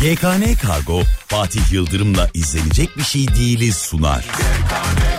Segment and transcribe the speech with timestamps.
[0.00, 4.24] GKN Kargo Fatih Yıldırım'la izlenecek bir şey değiliz sunar.
[4.24, 5.09] Hafif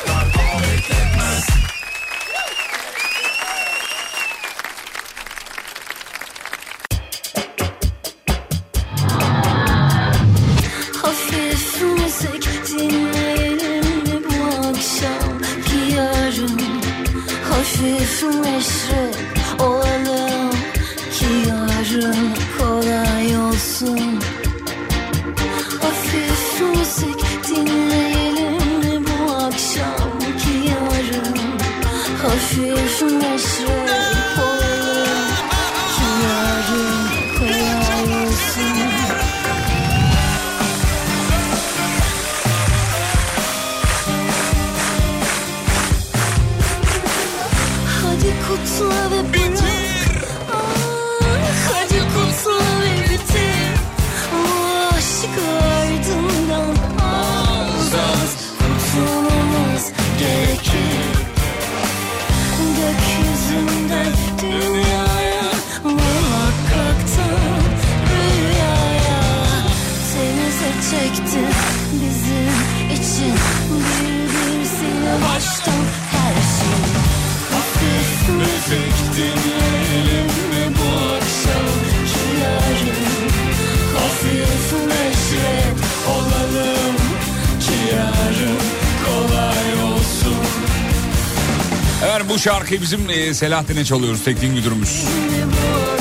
[92.72, 95.03] şarkıyı bizim e, Selahattin'e çalıyoruz teknik müdürümüz.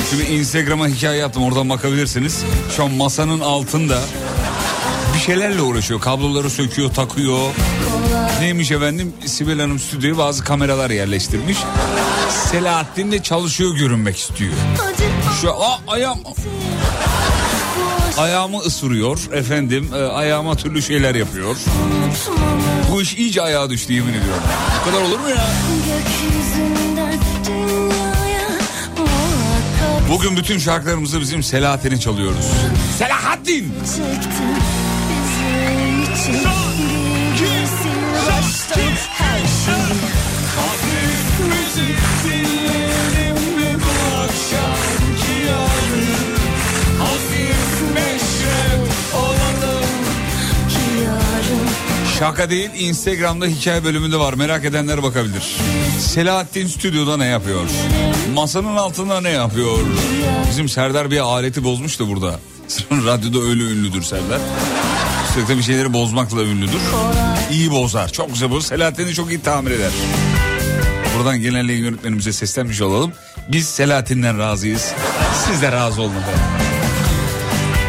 [0.09, 2.43] Şimdi Instagram'a hikaye attım oradan bakabilirsiniz.
[2.75, 3.99] Şu an masanın altında
[5.15, 5.99] bir şeylerle uğraşıyor.
[6.01, 7.39] Kabloları söküyor, takıyor.
[8.39, 9.13] Neymiş efendim?
[9.25, 11.57] Sibel Hanım stüdyoya bazı kameralar yerleştirmiş.
[12.51, 14.53] Selahattin de çalışıyor görünmek istiyor.
[15.41, 16.19] Şu a, ayağım
[18.17, 19.89] ayağımı ısırıyor efendim.
[19.95, 21.55] e, ayağıma türlü şeyler yapıyor.
[22.91, 24.43] Bu iş iyice ayağa düştü yemin ediyorum.
[24.81, 25.47] Bu kadar olur mu ya?
[30.11, 32.45] Bugün bütün şarkılarımızı bizim Selahattin'e çalıyoruz.
[32.97, 33.73] Selahattin!
[33.85, 34.43] çekti
[35.09, 36.47] bizim için
[52.21, 55.57] Şaka değil Instagram'da hikaye bölümünde var merak edenler bakabilir.
[55.99, 57.61] Selahattin stüdyoda ne yapıyor?
[58.33, 59.77] Masanın altında ne yapıyor?
[60.49, 62.39] Bizim Serdar bir aleti bozmuş da burada.
[62.91, 64.39] Radyoda öyle ünlüdür Serdar.
[65.33, 66.81] Sürekli bir şeyleri bozmakla ünlüdür.
[67.51, 68.11] İyi bozar.
[68.11, 68.67] Çok güzel bozar.
[68.67, 69.91] Selahattin'i çok iyi tamir eder.
[71.17, 73.11] Buradan genel yayın yönetmenimize seslenmiş olalım.
[73.51, 74.91] Biz Selahattin'den razıyız.
[75.47, 76.41] Siz de razı olun efendim.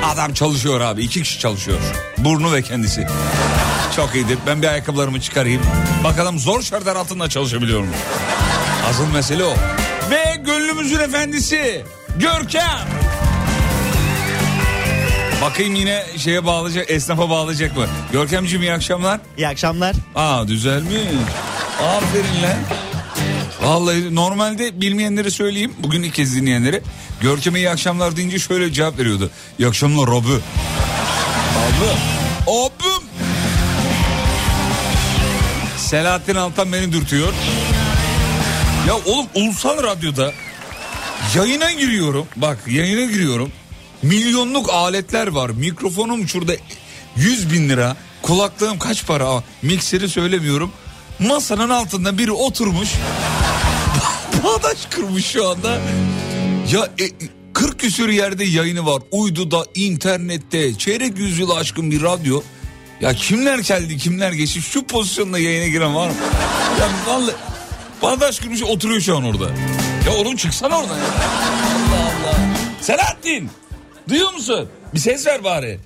[0.05, 1.03] Adam çalışıyor abi.
[1.03, 1.79] iki kişi çalışıyor.
[2.19, 3.07] Burnu ve kendisi.
[3.97, 4.39] Çok iyidir.
[4.47, 5.63] Ben bir ayakkabılarımı çıkarayım.
[6.05, 7.91] Bakalım zor şartlar altında çalışabiliyor mu?
[8.91, 9.55] Asıl mesele o.
[10.11, 11.85] Ve gönlümüzün efendisi
[12.19, 12.79] Görkem.
[15.43, 17.87] Bakayım yine şeye bağlayacak, esnafa bağlayacak mı?
[18.13, 19.21] Görkemciğim iyi akşamlar.
[19.37, 19.97] İyi akşamlar.
[20.15, 20.97] Aa düzelmiş.
[21.83, 22.59] Aferin lan.
[23.63, 25.73] Vallahi normalde bilmeyenleri söyleyeyim.
[25.79, 26.83] Bugün ilk kez dinleyenlere.
[27.21, 29.31] Görkem'e iyi akşamlar deyince şöyle cevap veriyordu.
[29.59, 30.17] İyi akşamlar abi.
[31.63, 31.91] Abi.
[32.47, 33.12] Abim.
[35.93, 37.33] Selahattin Altan beni dürtüyor.
[38.89, 40.33] Ya oğlum ulusal radyoda
[41.35, 42.27] yayına giriyorum.
[42.37, 43.53] Bak yayına giriyorum.
[44.03, 45.51] Milyonluk aletler var.
[45.51, 46.53] Mikrofonum şurada
[47.17, 47.97] 100 bin lira.
[48.23, 49.43] Kulaklığım kaç para?
[49.63, 50.73] Mikseri söylemiyorum.
[51.19, 52.89] Masanın altında biri oturmuş.
[54.45, 55.81] Bağdaş kırmış şu anda.
[56.73, 57.05] Ya e,
[57.53, 59.03] 40 küsür yerde yayını var.
[59.11, 62.43] Uyduda, internette, çeyrek yüzyıl aşkın bir radyo.
[63.03, 64.63] Ya kimler geldi, kimler geçti?
[64.63, 66.15] Şu pozisyonda yayına giren var mı?
[66.81, 67.35] Ya vallahi
[68.03, 69.45] bağdaş kırmış oturuyor şu an orada.
[70.07, 71.05] Ya oğlum çıksana oradan ya.
[71.05, 72.37] Allah Allah.
[72.81, 73.51] Selahattin!
[74.09, 74.69] Duyuyor musun?
[74.95, 75.81] Bir ses ver bari.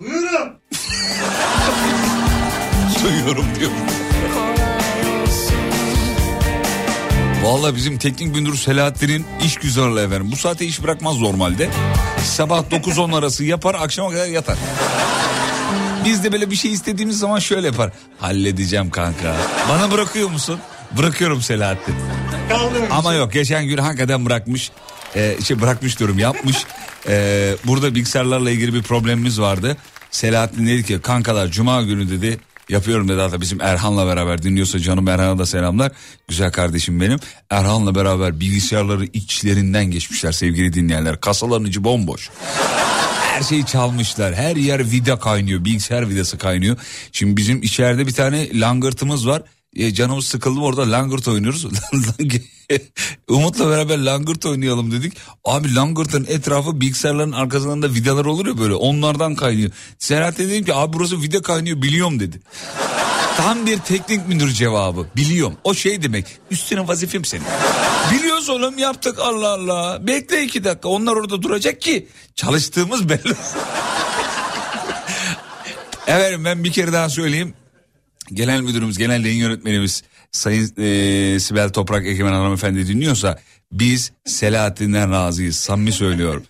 [0.00, 0.58] Buyurun.
[3.04, 3.70] Duyuyorum diyor.
[7.42, 10.28] Valla bizim teknik müdür Selahattin'in iş güzarlı efendim.
[10.32, 11.70] Bu saate iş bırakmaz normalde.
[12.24, 14.56] Sabah 9-10 arası yapar akşama kadar yatar.
[16.04, 17.90] Biz de böyle bir şey istediğimiz zaman şöyle yapar.
[18.18, 19.36] Halledeceğim kanka.
[19.68, 20.58] Bana bırakıyor musun?
[20.98, 21.94] Bırakıyorum Selahattin.
[22.90, 24.70] Ama yok geçen gün hakikaten bırakmış.
[25.16, 26.56] Ee, şey bırakmış diyorum yapmış.
[27.08, 29.76] Ee, burada bilgisayarlarla ilgili bir problemimiz vardı.
[30.10, 35.08] Selahattin dedi ki kankalar cuma günü dedi yapıyorum dedi hatta bizim Erhan'la beraber dinliyorsa canım
[35.08, 35.92] Erhan'a da selamlar.
[36.28, 37.18] Güzel kardeşim benim.
[37.50, 41.20] Erhan'la beraber bilgisayarları içlerinden geçmişler sevgili dinleyenler.
[41.20, 42.30] Kasaların içi bomboş.
[43.34, 44.34] Her şeyi çalmışlar.
[44.34, 45.64] Her yer vida kaynıyor.
[45.64, 46.76] Bilgisayar vidası kaynıyor.
[47.12, 49.42] Şimdi bizim içeride bir tane langırtımız var.
[49.76, 51.66] E, canımız sıkıldı orada langırt oynuyoruz.
[53.28, 55.16] Umut'la beraber langırt oynayalım dedik.
[55.44, 59.70] Abi langırtın etrafı bilgisayarların arkasından da vidalar olur ya böyle onlardan kaynıyor.
[59.98, 62.40] Selahattin dedim ki abi burası vida kaynıyor biliyorum dedi.
[63.36, 65.06] Tam bir teknik müdür cevabı.
[65.16, 65.56] Biliyorum.
[65.64, 66.26] O şey demek.
[66.50, 67.44] Üstüne vazifem senin.
[68.12, 70.06] Biliyoruz oğlum yaptık Allah Allah.
[70.06, 70.88] Bekle iki dakika.
[70.88, 73.34] Onlar orada duracak ki çalıştığımız belli.
[76.06, 77.54] Efendim ben bir kere daha söyleyeyim.
[78.32, 80.02] Genel müdürümüz, genel yayın yönetmenimiz
[80.32, 83.38] Sayın e, Sibel Toprak Egemen Hanımefendi dinliyorsa
[83.72, 85.56] biz Selahattin'den razıyız.
[85.56, 86.44] Samimi söylüyorum.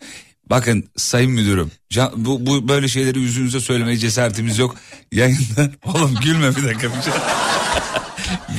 [0.50, 4.76] Bakın sayın müdürüm can- bu, bu böyle şeyleri yüzünüze söylemeye cesaretimiz yok.
[5.12, 6.88] Yayında oğlum gülme bir dakika.
[6.96, 7.12] bir şey-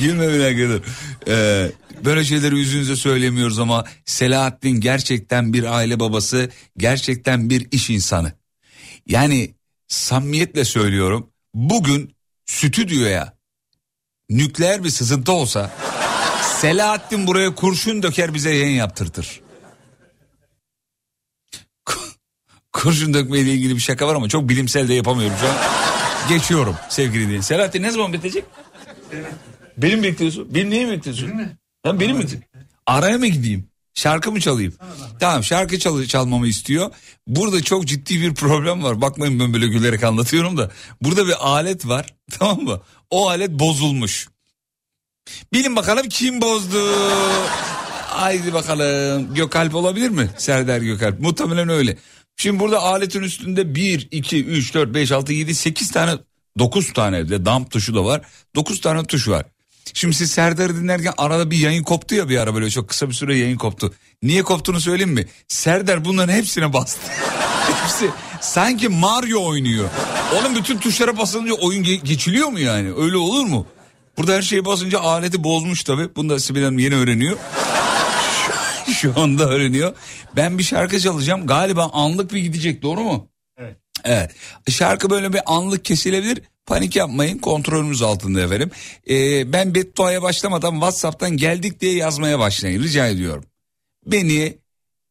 [0.00, 0.90] gülme bir dakika.
[1.28, 1.72] Ee,
[2.04, 8.32] böyle şeyleri yüzünüze söylemiyoruz ama Selahattin gerçekten bir aile babası, gerçekten bir iş insanı.
[9.06, 9.54] Yani
[9.88, 12.14] samimiyetle söylüyorum bugün
[12.46, 13.32] stüdyoya
[14.30, 15.70] nükleer bir sızıntı olsa
[16.60, 19.40] Selahattin buraya kurşun döker bize yayın yaptırtır.
[22.76, 25.54] Kurşun dökmeyle ilgili bir şaka var ama çok bilimsel de yapamıyorum şu an.
[26.28, 27.40] Geçiyorum sevgili dinleyin.
[27.40, 28.44] Selahattin ne zaman bitecek?
[29.76, 30.54] Benim bekliyorsun.
[30.54, 31.30] Benim neyi bekliyorsun?
[31.86, 32.24] Lan benim mi?
[32.86, 33.68] Araya mı gideyim?
[33.94, 34.74] Şarkı mı çalayım?
[35.20, 36.90] Tamam şarkı çal çalmamı istiyor.
[37.26, 39.00] Burada çok ciddi bir problem var.
[39.00, 40.70] Bakmayın ben böyle gülerek anlatıyorum da.
[41.02, 42.06] Burada bir alet var
[42.38, 42.80] tamam mı?
[43.10, 44.28] O alet bozulmuş.
[45.52, 46.78] Bilin bakalım kim bozdu?
[48.08, 49.34] Haydi bakalım.
[49.34, 50.30] Gökalp olabilir mi?
[50.38, 51.20] Serdar Gökalp.
[51.20, 51.96] Muhtemelen öyle.
[52.36, 56.12] Şimdi burada aletin üstünde 1, 2, 3, 4, 5, 6, 7, 8 tane
[56.58, 58.20] 9 tane de dump tuşu da var.
[58.54, 59.44] 9 tane tuş var.
[59.94, 63.14] Şimdi siz Serdar'ı dinlerken arada bir yayın koptu ya bir ara böyle çok kısa bir
[63.14, 63.94] süre yayın koptu.
[64.22, 65.26] Niye koptuğunu söyleyeyim mi?
[65.48, 67.00] Serdar bunların hepsine bastı.
[67.82, 68.10] Hepsi
[68.40, 69.88] sanki Mario oynuyor.
[70.34, 72.92] Oğlum bütün tuşlara basınca oyun ge- geçiliyor mu yani?
[72.96, 73.66] Öyle olur mu?
[74.18, 76.08] Burada her şeye basınca aleti bozmuş tabii.
[76.16, 77.36] Bunu da Sibel Hanım yeni öğreniyor.
[78.92, 79.94] Şu anda öğreniyor.
[80.36, 81.46] Ben bir şarkı çalacağım.
[81.46, 83.28] Galiba anlık bir gidecek doğru mu?
[83.58, 83.76] Evet.
[84.04, 84.30] Evet.
[84.70, 86.42] Şarkı böyle bir anlık kesilebilir.
[86.66, 88.70] Panik yapmayın kontrolümüz altında efendim.
[89.10, 93.44] Ee, ben bedduaya başlamadan Whatsapp'tan geldik diye yazmaya başlayın rica ediyorum.
[94.06, 94.58] Beni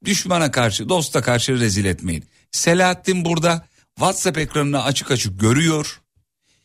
[0.06, 2.24] düşmana karşı dosta karşı rezil etmeyin.
[2.52, 6.02] Selahattin burada WhatsApp ekranını açık açık görüyor.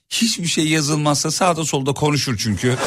[0.08, 2.76] Hiçbir şey yazılmazsa sağda solda konuşur çünkü.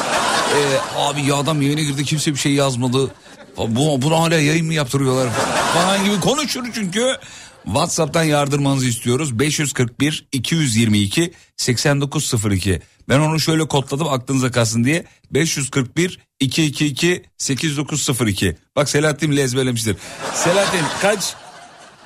[0.54, 3.14] Ee, abi ya adam yayına girdi kimse bir şey yazmadı.
[3.56, 5.28] Bu, bunu hala yayın mı yaptırıyorlar
[5.74, 7.16] falan gibi konuşur çünkü.
[7.64, 9.38] WhatsApp'tan yardırmanızı istiyoruz.
[9.38, 12.80] 541 222 8902.
[13.08, 15.04] Ben onu şöyle kodladım aklınıza kalsın diye.
[15.30, 18.56] 541 222 8902.
[18.76, 19.96] Bak Selahattin bile ezberlemiştir.
[20.34, 21.34] Selahattin kaç?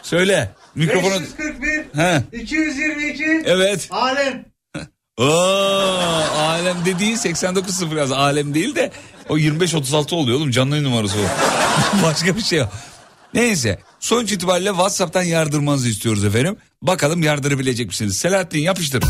[0.03, 0.55] Söyle.
[0.75, 1.21] Mikrofonu...
[1.21, 2.23] 541 He.
[2.33, 3.89] 222 Evet.
[3.91, 4.45] Alem.
[5.19, 5.25] Oo,
[6.39, 8.13] alem dediği 89.0 yaz.
[8.13, 8.91] Alem değil de
[9.29, 11.23] o 25-36 oluyor oğlum canlı numarası o.
[12.03, 12.73] Başka bir şey yok.
[13.35, 16.57] Neyse sonuç itibariyle WhatsApp'tan yardırmanızı istiyoruz efendim.
[16.83, 18.17] Bakalım yardırabilecek misiniz?
[18.17, 19.03] Selahattin yapıştır.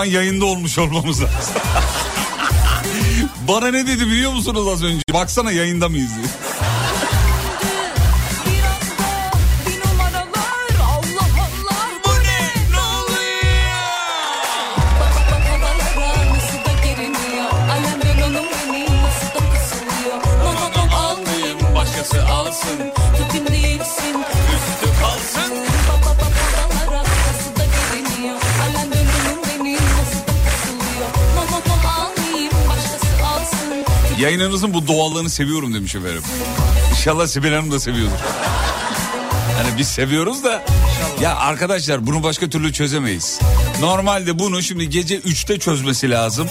[0.00, 1.54] An yayında olmuş olmamız lazım.
[3.48, 5.02] Bana ne dedi biliyor musunuz az önce?
[5.12, 6.26] Baksana yayında mıyız diye.
[34.40, 36.22] Yayınınızın bu doğallığını seviyorum demiş efendim.
[36.90, 38.16] İnşallah Sibel Hanım da seviyordur.
[39.62, 40.62] Hani biz seviyoruz da
[41.22, 43.40] ya arkadaşlar bunu başka türlü çözemeyiz.
[43.80, 46.48] Normalde bunu şimdi gece 3'te çözmesi lazım.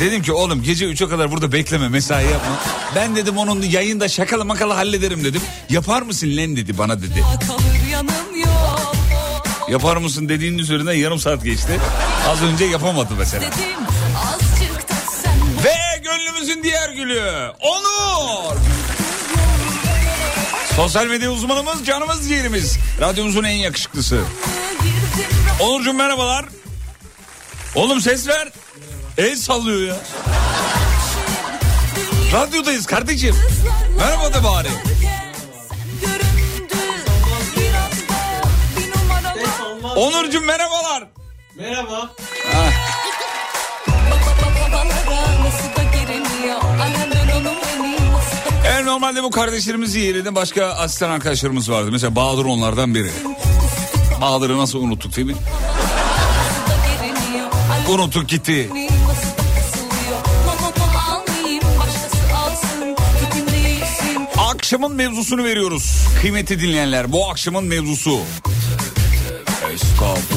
[0.00, 2.56] Dedim ki oğlum gece 3'e kadar burada bekleme mesai yapma.
[2.96, 5.40] Ben dedim onun yayında şakalı makalı hallederim dedim.
[5.70, 7.24] Yapar mısın lan dedi bana dedi.
[9.68, 11.80] Yapar mısın dediğinin üzerinden yarım saat geçti.
[12.28, 13.42] Az önce yapamadı mesela.
[13.42, 13.85] Dedim
[17.06, 18.56] gülü Onur.
[20.76, 22.78] Sosyal medya uzmanımız canımız ciğerimiz.
[23.00, 24.20] Radyomuzun en yakışıklısı.
[25.60, 26.44] Onurcuğum merhabalar.
[27.74, 28.48] Oğlum ses ver.
[29.18, 29.96] El sallıyor ya.
[32.32, 33.36] Radyodayız kardeşim.
[33.98, 34.68] Merhaba de bari.
[39.96, 41.04] Onurcuğum merhabalar.
[41.56, 42.10] Merhaba.
[42.54, 42.85] Baba
[48.96, 51.88] normalde bu kardeşlerimizin yerine başka asistan arkadaşlarımız vardı.
[51.92, 53.10] Mesela Bahadır onlardan biri.
[54.20, 55.34] Bahadır'ı nasıl unuttuk değil mi?
[57.88, 58.70] Unuttuk gitti.
[64.38, 66.06] Akşamın mevzusunu veriyoruz.
[66.20, 68.20] Kıymetli dinleyenler bu akşamın mevzusu.
[69.74, 70.35] Estağfurullah.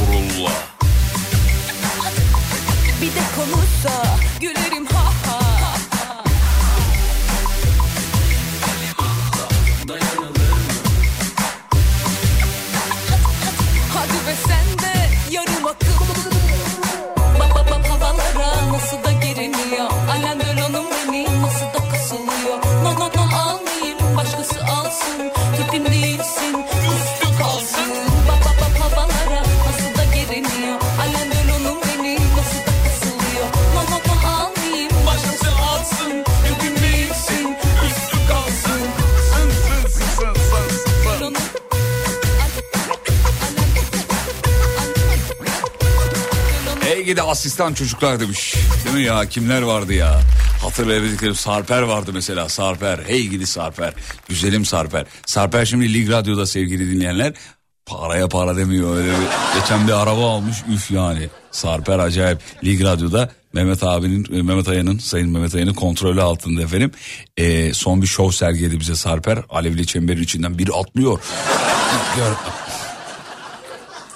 [47.10, 48.56] Gidi asistan çocuklar demiş.
[48.86, 50.22] Değil mi ya kimler vardı ya?
[50.62, 53.00] Hatırlayabildiklerim Sarper vardı mesela Sarper.
[53.08, 53.94] Hey gidi Sarper.
[54.28, 55.06] Güzelim Sarper.
[55.26, 57.34] Sarper şimdi Lig Radyo'da sevgili dinleyenler.
[57.86, 59.60] Paraya para demiyor öyle bir.
[59.60, 61.30] Geçen bir araba almış üf yani.
[61.52, 62.40] Sarper acayip.
[62.64, 66.92] Lig Radyo'da Mehmet abinin, e, Mehmet Aya'nın, Sayın Mehmet Aya'nın kontrolü altında efendim.
[67.38, 69.40] Ee, son bir şov sergiledi bize Sarper.
[69.50, 71.20] Alevli çemberin içinden biri atlıyor.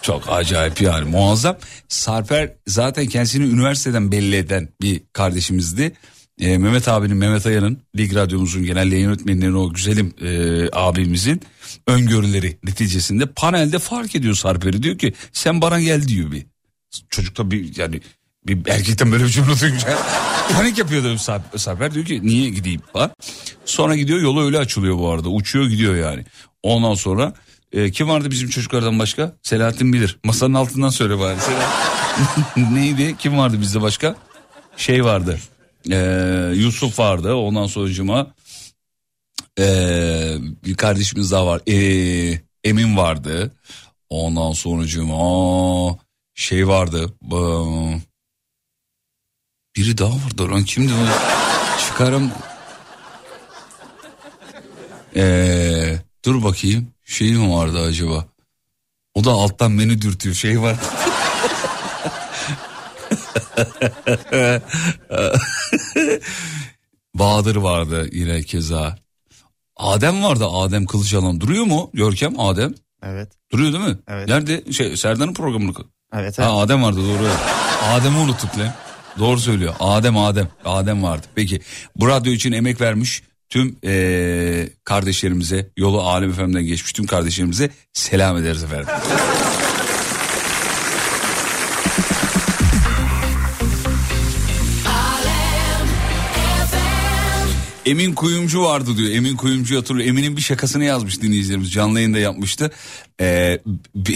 [0.03, 1.57] Çok acayip yani muazzam.
[1.87, 5.93] Sarper zaten kendisini üniversiteden belli eden bir kardeşimizdi.
[6.39, 11.41] Ee, Mehmet abinin, Mehmet Aya'nın, Lig Radyomuzun genel yayın yönetmeninin o güzelim e, abimizin
[11.87, 14.83] öngörüleri neticesinde panelde fark ediyor Sarper'i.
[14.83, 16.45] Diyor ki sen bana gel diyor bir.
[17.09, 18.01] Çocuk da bir yani
[18.47, 19.97] bir erkekten böyle bir cümle duyunca
[20.53, 21.59] panik yapıyor Sarper.
[21.59, 23.11] Sarper diyor ki niye gideyim falan.
[23.65, 26.25] Sonra gidiyor yolu öyle açılıyor bu arada uçuyor gidiyor yani.
[26.63, 27.33] Ondan sonra
[27.73, 29.35] e, kim vardı bizim çocuklardan başka?
[29.43, 30.19] Selahattin bilir.
[30.23, 31.37] Masanın altından söyle bari.
[32.73, 33.15] Neydi?
[33.17, 34.15] Kim vardı bizde başka?
[34.77, 35.39] Şey vardı.
[35.91, 35.97] E,
[36.55, 37.33] Yusuf vardı.
[37.33, 38.27] Ondan sonucuma
[39.59, 39.65] e,
[40.65, 41.61] bir kardeşimiz daha var.
[41.67, 43.51] E, Emin vardı.
[44.09, 45.97] Ondan sonucuma
[46.35, 47.13] şey vardı.
[49.75, 50.91] Biri daha vardı lan kimdi?
[51.79, 52.31] Çıkarım.
[55.15, 56.92] Ee, dur bakayım.
[57.13, 58.25] Şey mi vardı acaba?
[59.13, 60.35] O da alttan beni dürtüyor.
[60.35, 60.75] Şey var.
[67.15, 68.95] Bahadır vardı yine keza.
[69.77, 71.41] Adem vardı Adem Kılıçalan.
[71.41, 72.73] Duruyor mu Görkem Adem?
[73.03, 73.31] Evet.
[73.51, 73.97] Duruyor değil mi?
[74.07, 74.27] Evet.
[74.27, 74.71] Nerede?
[74.71, 75.73] Şey Serdar'ın programını.
[76.13, 76.39] Evet.
[76.39, 77.29] Ha, Adem vardı doğru.
[77.83, 78.73] Adem'i unuttuk lan.
[79.19, 79.75] Doğru söylüyor.
[79.79, 80.47] Adem Adem.
[80.65, 81.27] Adem vardı.
[81.35, 81.61] Peki
[81.95, 83.23] bu radyo için emek vermiş
[83.53, 88.87] tüm eee, kardeşlerimize yolu Alem Efem'den geçmiş tüm kardeşlerimize selam ederiz efendim.
[97.85, 99.11] Emin Kuyumcu vardı diyor.
[99.11, 100.07] Emin Kuyumcu hatırlıyor.
[100.07, 101.71] Emin'in bir şakasını yazmış dinleyicilerimiz.
[101.71, 102.71] Canlı yayında yapmıştı.
[103.21, 103.59] Ee,
[103.95, 104.13] be-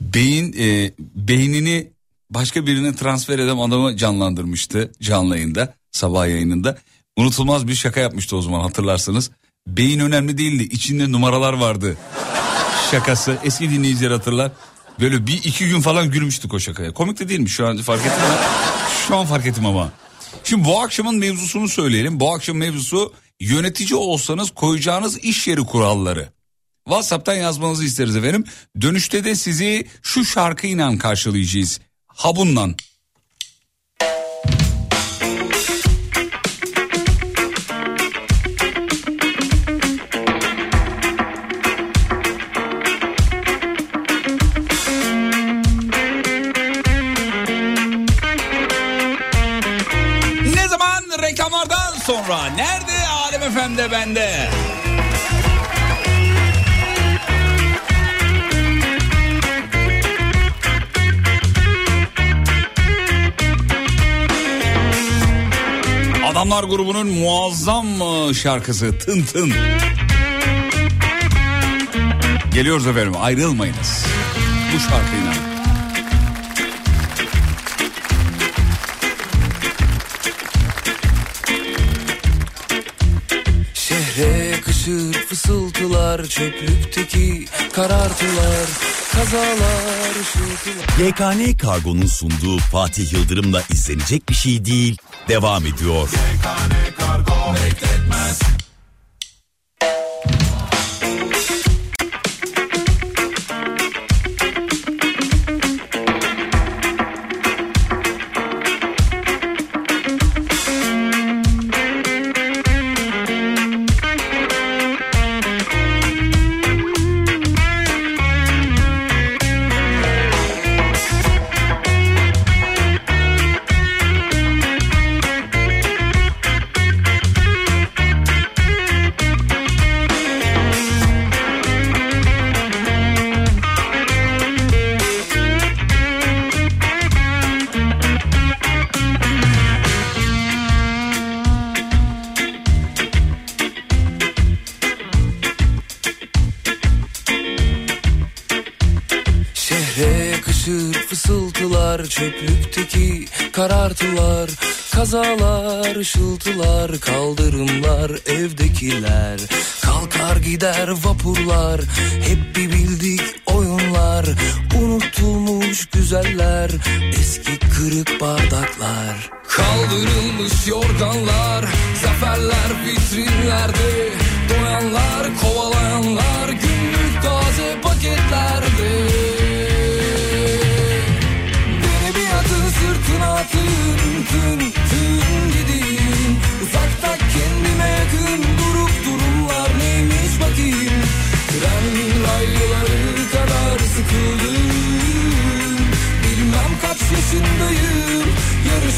[0.00, 1.86] beyin e, beynini
[2.30, 6.78] başka birine transfer eden adamı canlandırmıştı canlı yayında sabah yayınında.
[7.18, 9.30] Unutulmaz bir şaka yapmıştı o zaman hatırlarsınız.
[9.66, 11.96] Beyin önemli değildi içinde numaralar vardı
[12.90, 14.52] şakası eski dinleyiciler hatırlar.
[15.00, 16.92] Böyle bir iki gün falan gülmüştük o şakaya.
[16.92, 18.36] Komik de değilmiş şu an fark ettim mi?
[19.08, 19.92] Şu an fark ettim ama.
[20.44, 22.20] Şimdi bu akşamın mevzusunu söyleyelim.
[22.20, 26.28] Bu akşam mevzusu yönetici olsanız koyacağınız iş yeri kuralları.
[26.84, 28.44] WhatsApp'tan yazmanızı isteriz efendim.
[28.80, 31.80] Dönüşte de sizi şu şarkıyla karşılayacağız.
[32.06, 32.68] Habunla.
[52.56, 53.06] Nerede?
[53.08, 54.48] Alem Efendi bende.
[66.30, 67.86] Adamlar grubunun muazzam
[68.34, 69.52] şarkısı Tın Tın.
[72.54, 74.06] Geliyoruz efendim ayrılmayınız.
[74.74, 75.27] Bu şarkıyla.
[85.68, 88.68] Fısıltılar Çöplükteki karartılar
[89.12, 94.96] Kazalar ışıltılar YKN Kargo'nun sunduğu Fatih Yıldırım'la izlenecek bir şey değil
[95.28, 96.08] devam ediyor.
[96.08, 97.87] Şehre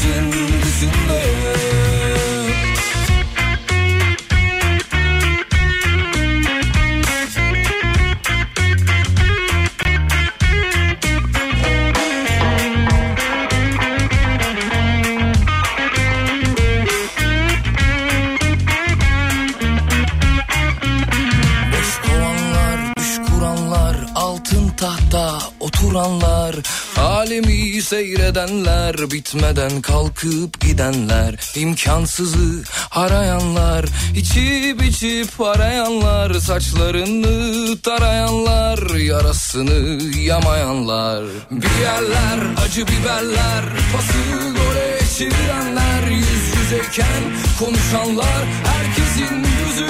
[0.03, 1.40] Yarışın dışındayım Boş
[28.31, 42.39] seyredenler, bitmeden kalkıp gidenler, imkansızı arayanlar, içip içip arayanlar, saçlarını tarayanlar, yarasını yamayanlar, bir yerler
[42.65, 43.63] acı biberler,
[43.93, 47.23] pası gole çevirenler, yüz yüzeyken
[47.59, 49.85] konuşanlar, herkesin gözü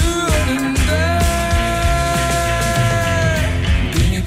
[0.50, 0.81] önünde.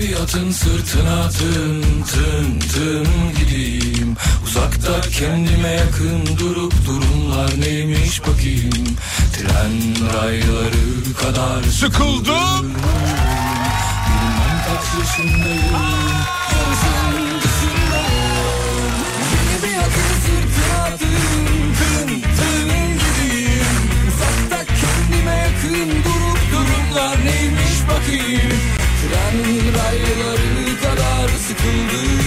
[0.05, 3.07] Bir atın sırtına tın tın tın
[3.39, 4.17] gideyim.
[4.45, 8.87] Uzakta kendime yakın durup durumlar neymiş bakayım.
[9.33, 9.73] Tren
[10.15, 12.75] rayları kadar Sıkıldım.
[14.07, 15.75] Bilmem kaç yaşındayım.
[16.53, 18.95] Yarışın dışındayım
[19.33, 23.77] Beni bir atın sırtına tın tın tın gideyim.
[24.09, 29.39] Uzakta kendime yakın durup durumlar neymiş bakayım Tren
[29.75, 32.21] rayları kadar sıkıldım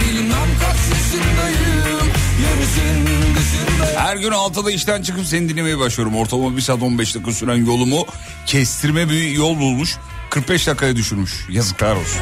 [0.00, 2.12] Bilmem kaç yaşındayım
[2.60, 6.16] dışındayım Her gün 6'da işten çıkıp seni dinlemeye başlıyorum.
[6.16, 8.06] Ortalama 1 saat 15 dakika süren yolumu
[8.46, 9.96] kestirme bir yol bulmuş.
[10.30, 11.32] 45 dakikaya düşürmüş.
[11.50, 12.20] Yazıklar olsun.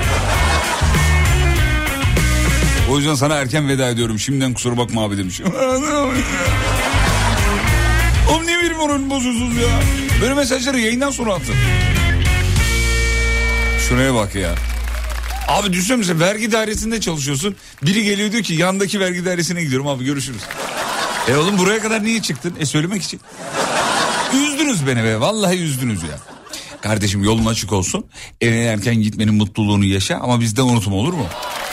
[2.90, 4.18] O yüzden sana erken veda ediyorum.
[4.18, 5.40] Şimdiden kusura bakma abi demiş.
[8.31, 9.68] Oğlum niye benim moralimi bozuyorsunuz ya?
[10.23, 11.55] Böyle mesajları yayından sonra atın.
[13.90, 14.55] Şuraya bak ya.
[15.48, 17.57] Abi düşünsene vergi dairesinde çalışıyorsun.
[17.83, 20.42] Biri geliyor diyor ki yandaki vergi dairesine gidiyorum abi görüşürüz.
[21.29, 22.55] E oğlum buraya kadar niye çıktın?
[22.61, 23.20] E söylemek için.
[24.35, 26.18] Üzdünüz beni be vallahi üzdünüz ya.
[26.81, 28.07] Kardeşim yolun açık olsun.
[28.40, 31.26] Eve erken gitmenin mutluluğunu yaşa ama bizden unutma olur mu?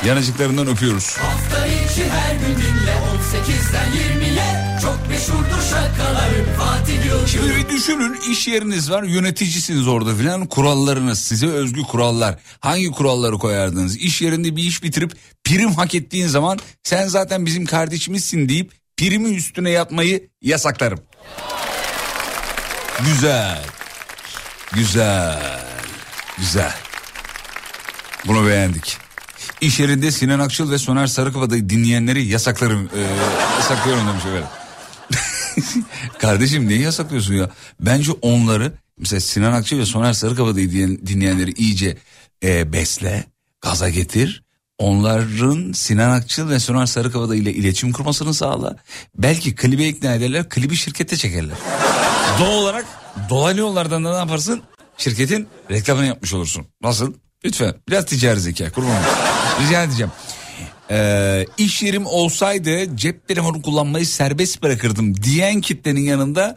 [0.06, 1.17] Yanacıklarından öpüyoruz.
[1.17, 4.16] Hafta içi her gün dinle 18'den 20'ye
[7.77, 12.35] düşünün iş yeriniz var yöneticisiniz orada filan kurallarınız size özgü kurallar.
[12.59, 13.97] Hangi kuralları koyardınız?
[13.97, 15.11] İş yerinde bir iş bitirip
[15.43, 20.99] prim hak ettiğin zaman sen zaten bizim kardeşimizsin deyip primi üstüne yatmayı yasaklarım.
[23.05, 23.65] Güzel.
[24.73, 25.61] Güzel.
[26.37, 26.75] Güzel.
[28.27, 28.97] Bunu beğendik.
[29.61, 32.89] İş yerinde Sinan Akçıl ve Soner Sarıkabada'yı dinleyenleri yasaklarım.
[32.95, 33.01] E,
[33.57, 34.66] yasaklıyorum demiş efendim.
[36.20, 37.50] Kardeşim neyi yasaklıyorsun ya?
[37.80, 40.72] Bence onları mesela Sinan Akçı ve Soner Sarıkabadayı
[41.08, 41.98] dinleyenleri iyice
[42.43, 43.26] e, besle,
[43.62, 44.43] gaza getir.
[44.78, 48.76] Onların Sinan Akçıl ve Soner Sarıkabadayı ile iletişim kurmasını sağla.
[49.15, 51.56] Belki klibe ikna ederler, klibi şirkete çekerler.
[52.39, 52.86] Doğal olarak
[53.30, 54.62] dolaylı yollardan da ne yaparsın?
[54.98, 56.67] Şirketin reklamını yapmış olursun.
[56.82, 57.13] Nasıl?
[57.46, 59.02] Lütfen biraz ticari zeka kurban.
[59.62, 60.12] Rica edeceğim.
[60.91, 66.56] Ee, iş yerim olsaydı cep telefonu kullanmayı serbest bırakırdım diyen kitlenin yanında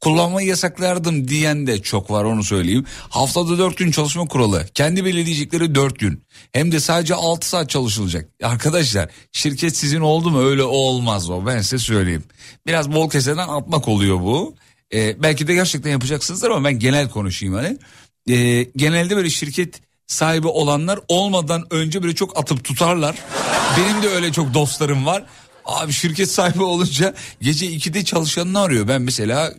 [0.00, 2.84] kullanmayı yasaklardım diyen de çok var onu söyleyeyim.
[3.08, 4.66] Haftada dört gün çalışma kuralı.
[4.74, 6.22] Kendi belirleyecekleri dört gün.
[6.52, 8.28] Hem de sadece altı saat çalışılacak.
[8.42, 12.24] Arkadaşlar şirket sizin oldu mu öyle olmaz o ben size söyleyeyim.
[12.66, 14.54] Biraz bol keseden atmak oluyor bu.
[14.94, 17.78] Ee, belki de gerçekten yapacaksınızdır ama ben genel konuşayım hani.
[18.30, 23.16] Ee, genelde böyle şirket sahibi olanlar olmadan önce böyle çok atıp tutarlar.
[23.78, 25.24] Benim de öyle çok dostlarım var.
[25.64, 28.88] Abi şirket sahibi olunca gece 2'de çalışanını arıyor.
[28.88, 29.54] Ben mesela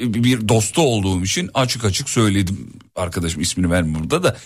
[0.00, 2.72] bir dostu olduğum için açık açık söyledim.
[2.96, 4.36] Arkadaşım ismini vermiyorum burada da.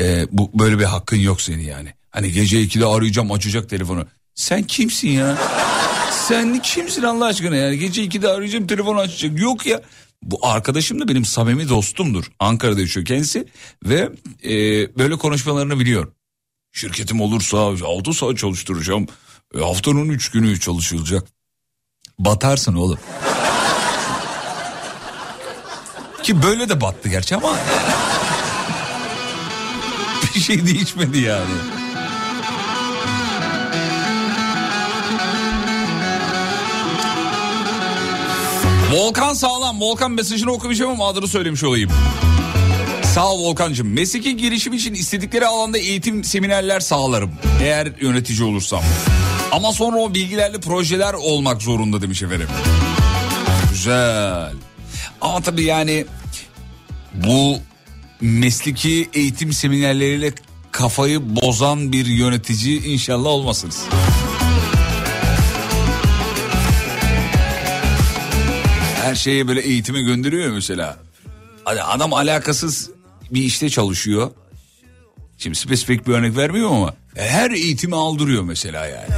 [0.00, 1.88] e, bu böyle bir hakkın yok senin yani.
[2.10, 4.06] Hani gece 2'de arayacağım açacak telefonu.
[4.34, 5.38] Sen kimsin ya?
[6.28, 9.40] Sen kimsin Allah aşkına yani gece 2'de arayacağım telefonu açacak.
[9.40, 9.80] Yok ya.
[10.26, 12.24] Bu arkadaşım da benim samimi dostumdur.
[12.38, 13.46] Ankara'da yaşıyor kendisi
[13.84, 14.10] ve
[14.44, 14.50] e,
[14.98, 16.12] böyle konuşmalarını biliyor.
[16.72, 19.06] Şirketim olursa 6 saat çalıştıracağım.
[19.54, 21.28] E, haftanın 3 günü çalışılacak.
[22.18, 22.98] Batarsın oğlum.
[26.22, 27.52] Ki böyle de battı gerçi ama
[30.34, 31.54] bir şey değişmedi yani.
[38.92, 39.80] Volkan sağlam.
[39.80, 41.90] Volkan mesajını okumayacağım ama adını söylemiş olayım.
[43.14, 43.88] Sağ ol Volkan'cığım.
[43.88, 47.30] Mesleki girişim için istedikleri alanda eğitim seminerler sağlarım.
[47.62, 48.82] Eğer yönetici olursam.
[49.52, 52.48] Ama sonra o bilgilerle projeler olmak zorunda demiş efendim.
[53.70, 54.52] Güzel.
[55.20, 56.06] Ama tabii yani
[57.14, 57.58] bu
[58.20, 60.32] mesleki eğitim seminerleriyle
[60.72, 63.84] kafayı bozan bir yönetici inşallah olmasınız.
[69.06, 70.96] Her şeye böyle eğitime gönderiyor mesela.
[71.64, 72.90] Hadi adam alakasız
[73.30, 74.30] bir işte çalışıyor.
[75.38, 79.08] Şimdi spesifik bir örnek vermiyorum ama e, her eğitimi aldırıyor mesela yani.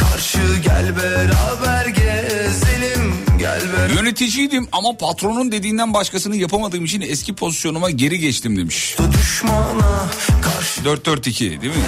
[0.00, 7.90] Karşı gel beraber gezelim Gel beraber Yöneticiydim ama patronun dediğinden başkasını yapamadığım için eski pozisyonuma
[7.90, 8.96] geri geçtim demiş.
[9.18, 10.06] düşmana
[10.42, 11.82] Karşı 4-4-2 değil mi?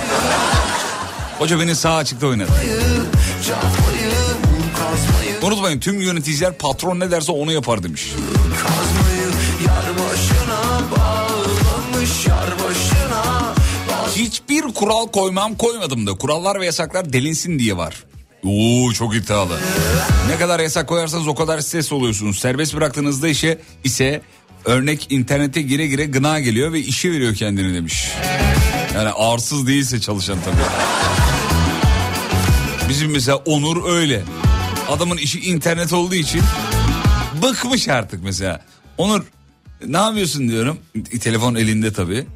[1.39, 2.51] Hoca beni sağ açıkta oynadı.
[3.47, 3.96] çapayı
[5.47, 8.13] Unutmayın tüm yöneticiler patron ne derse onu yapar demiş.
[14.17, 18.05] Hiçbir kural koymam koymadım da kurallar ve yasaklar delinsin diye var.
[18.45, 19.59] Oo çok iddialı.
[20.29, 22.39] Ne kadar yasak koyarsanız o kadar stres oluyorsunuz.
[22.39, 24.23] Serbest bıraktığınızda işe ise
[24.65, 28.09] örnek internete gire gire gına geliyor ve işi veriyor kendini demiş.
[28.95, 30.57] Yani arsız değilse çalışan tabii.
[32.89, 34.23] Bizim mesela Onur öyle.
[34.89, 36.43] Adamın işi internet olduğu için
[37.43, 38.61] bıkmış artık mesela.
[38.99, 39.23] Onur
[39.87, 40.79] ne yapıyorsun diyorum.
[41.21, 42.27] Telefon elinde tabii.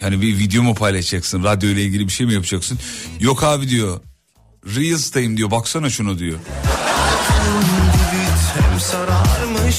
[0.00, 1.44] Yani bir video mu paylaşacaksın?
[1.44, 2.78] Radyo ile ilgili bir şey mi yapacaksın?
[3.20, 4.00] Yok abi diyor.
[4.76, 5.50] Reels'tayım diyor.
[5.50, 6.38] Baksana şunu diyor.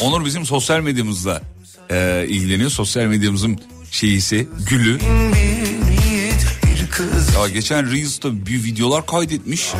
[0.02, 1.42] Onur bizim sosyal medyamızla
[1.92, 2.70] e, ilgileniyor.
[2.70, 3.60] Sosyal medyamızın
[3.92, 5.00] şeyisi, gülü.
[7.36, 9.74] Ya geçen Reels'ta bir videolar kaydetmiş.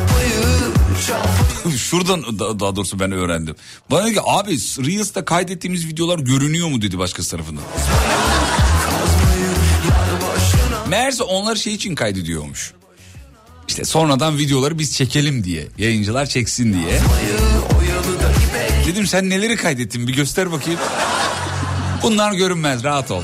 [1.78, 3.54] Şuradan da- daha doğrusu ben öğrendim.
[3.90, 4.50] Bana dedi ki abi
[4.86, 7.62] Reels'ta kaydettiğimiz videolar görünüyor mu dedi başkası tarafından.
[10.88, 12.72] Meğerse onlar şey için kaydediyormuş.
[13.68, 15.66] İşte sonradan videoları biz çekelim diye.
[15.78, 17.00] Yayıncılar çeksin diye.
[18.86, 20.80] Dedim sen neleri kaydettin bir göster bakayım.
[22.02, 23.22] Bunlar görünmez rahat ol.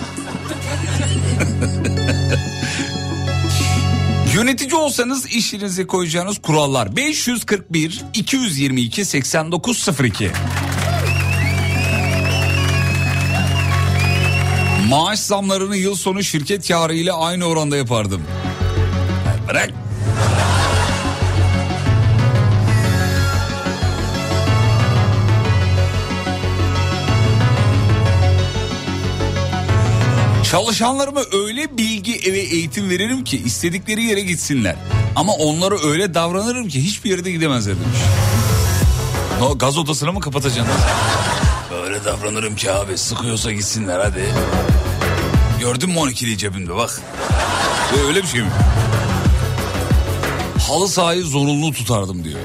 [4.34, 10.30] Yönetici olsanız işinize koyacağınız kurallar 541 222 8902.
[14.88, 18.22] Maaş zamlarını yıl sonu şirket karı ile aynı oranda yapardım.
[19.48, 19.70] Bırak.
[30.54, 34.76] Çalışanlarıma öyle bilgi ve eğitim veririm ki istedikleri yere gitsinler.
[35.16, 37.98] Ama onlara öyle davranırım ki hiçbir yere de gidemezler demiş.
[39.42, 40.74] O gaz odasını mı kapatacaksın?
[41.84, 44.24] Öyle davranırım ki abi sıkıyorsa gitsinler hadi.
[45.60, 47.00] Gördün mü 12'li cebimde bak.
[48.06, 48.50] Öyle bir şey mi?
[50.68, 52.40] Halı sahayı zorunlu tutardım diyor.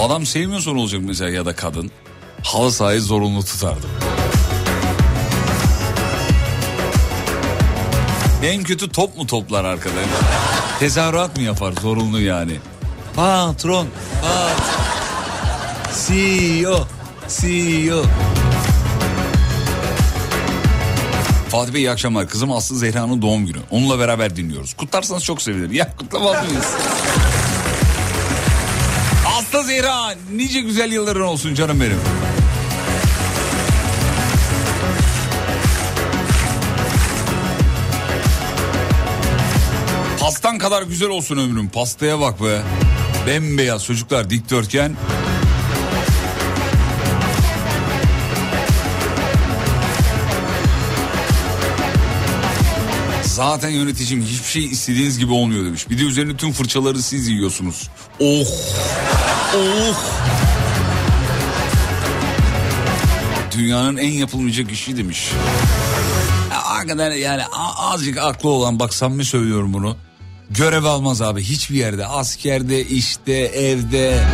[0.00, 1.90] Adam sevmiyorsa ne olacak mesela ya da kadın?
[2.42, 3.90] Halı sahayı zorunlu tutardım.
[8.44, 10.04] En kötü top mu toplar arkadan?
[10.78, 12.56] Tezahürat mı yapar zorunlu yani?
[13.16, 13.86] Patron,
[14.22, 14.62] pat.
[16.06, 16.86] CEO,
[17.28, 18.02] CEO.
[21.48, 22.28] Fatih Bey iyi akşamlar.
[22.28, 23.58] Kızım Aslı Zehra'nın doğum günü.
[23.70, 24.74] Onunla beraber dinliyoruz.
[24.74, 25.72] Kutlarsanız çok sevinirim.
[25.72, 26.66] Ya kutlamaz mıyız?
[29.38, 32.00] Aslı Zehra nice güzel yılların olsun canım benim.
[40.64, 41.68] Kadar güzel olsun ömrüm.
[41.68, 42.62] Pastaya bak be.
[43.26, 44.96] Bembeyaz çocuklar dikdörtgen.
[53.22, 55.90] Zaten yöneticim hiçbir şey istediğiniz gibi olmuyor demiş.
[55.90, 57.90] Bir de üzerine tüm fırçaları siz yiyorsunuz.
[58.20, 58.46] Oh.
[59.56, 59.96] Oh.
[63.56, 65.30] Dünyanın en yapılmayacak işi demiş.
[66.50, 67.42] Ya, hakikaten yani
[67.76, 69.96] azıcık aklı olan bak samimi söylüyorum bunu.
[70.50, 72.06] Görev almaz abi hiçbir yerde.
[72.06, 74.24] Askerde, işte, evde.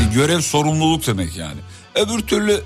[0.00, 1.60] E, görev sorumluluk demek yani.
[1.94, 2.60] Öbür türlü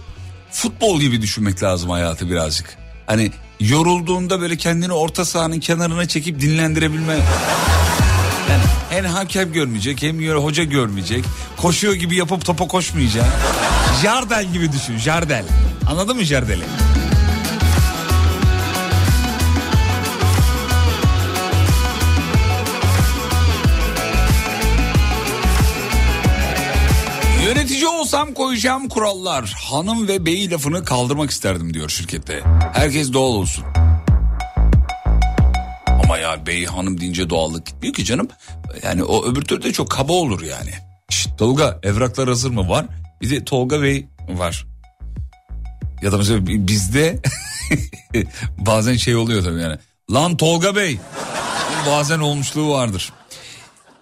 [0.51, 2.79] futbol gibi düşünmek lazım hayatı birazcık.
[3.07, 7.15] Hani yorulduğunda böyle kendini orta sahanın kenarına çekip dinlendirebilme.
[8.51, 11.25] Yani hem hakem görmeyecek hem hoca görmeyecek.
[11.57, 13.25] Koşuyor gibi yapıp topa koşmayacak.
[14.03, 15.45] Jardel gibi düşün Jardel.
[15.91, 16.65] Anladın mı Jardel'i?
[28.09, 29.55] Olsam koyacağım kurallar.
[29.71, 32.43] Hanım ve bey lafını kaldırmak isterdim diyor şirkette.
[32.73, 33.65] Herkes doğal olsun.
[36.05, 38.29] Ama ya bey hanım deyince doğallık gitmiyor ki canım.
[38.83, 40.71] Yani o öbür türlü de çok kaba olur yani.
[41.11, 42.87] Şşt, Tolga evraklar hazır mı var?
[43.21, 44.67] Bir de Tolga Bey var.
[46.03, 47.19] Ya da mesela bizde
[48.59, 49.79] bazen şey oluyor tabii yani.
[50.13, 50.99] Lan Tolga Bey.
[51.87, 53.13] Bazen olmuşluğu vardır.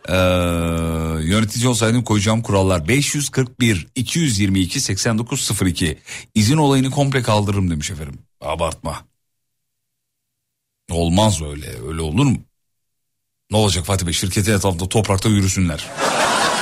[0.09, 0.14] Ee,
[1.23, 2.88] yönetici olsaydım koyacağım kurallar.
[2.88, 5.99] 541 222 8902
[6.35, 8.19] izin olayını komple kaldırırım demiş efendim.
[8.40, 9.05] Abartma.
[10.90, 12.37] Olmaz öyle öyle olur mu?
[13.51, 14.12] Ne olacak Fatih Bey?
[14.12, 15.87] Şirketin etrafında toprakta yürüsünler.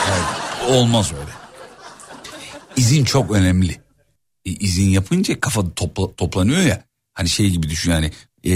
[0.08, 0.24] Yani
[0.76, 1.30] olmaz öyle.
[2.76, 3.72] İzin çok önemli.
[4.44, 6.84] E, izin yapınca kafa topla- toplanıyor ya.
[7.14, 8.10] Hani şey gibi düşün yani
[8.44, 8.52] e,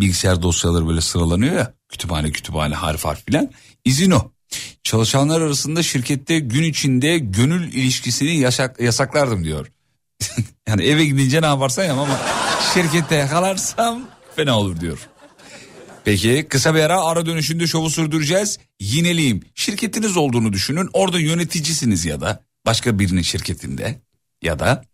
[0.00, 1.74] bilgisayar dosyaları böyle sıralanıyor ya.
[1.88, 3.50] Kütüphane kütüphane harf harf filan
[3.84, 4.30] izin o.
[4.82, 9.66] Çalışanlar arasında şirkette gün içinde gönül ilişkisini yasak, yasaklardım diyor.
[10.68, 12.20] yani eve gidince ne yaparsan yap ama
[12.74, 14.02] şirkette yakalarsam
[14.36, 15.08] fena olur diyor.
[16.04, 18.58] Peki kısa bir ara ara dönüşünde şovu sürdüreceğiz.
[18.80, 19.42] Yineleyeyim.
[19.54, 20.88] Şirketiniz olduğunu düşünün.
[20.92, 24.00] Orada yöneticisiniz ya da başka birinin şirketinde
[24.42, 24.84] ya da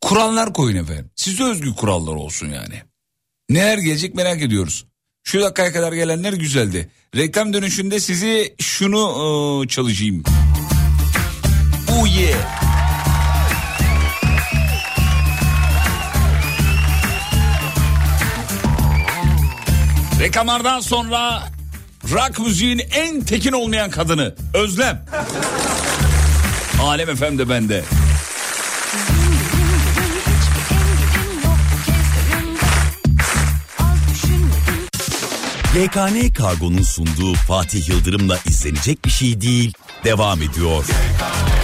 [0.00, 1.10] kurallar koyun efendim.
[1.16, 2.82] Size özgü kurallar olsun yani.
[3.50, 4.86] Neler gelecek merak ediyoruz.
[5.26, 6.88] Şu dakikaya kadar gelenler güzeldi.
[7.16, 9.00] Reklam dönüşünde sizi şunu
[9.60, 10.22] ıı, çalacağım.
[11.92, 12.38] Oh yeah.
[20.20, 21.48] Reklamlardan sonra
[22.12, 25.06] rock müziğin en tekin olmayan kadını Özlem.
[26.82, 27.84] Alem efem de bende.
[35.76, 39.72] YKN Kargo'nun sunduğu Fatih Yıldırım'la izlenecek bir şey değil
[40.04, 40.84] devam ediyor.
[40.86, 41.55] Gün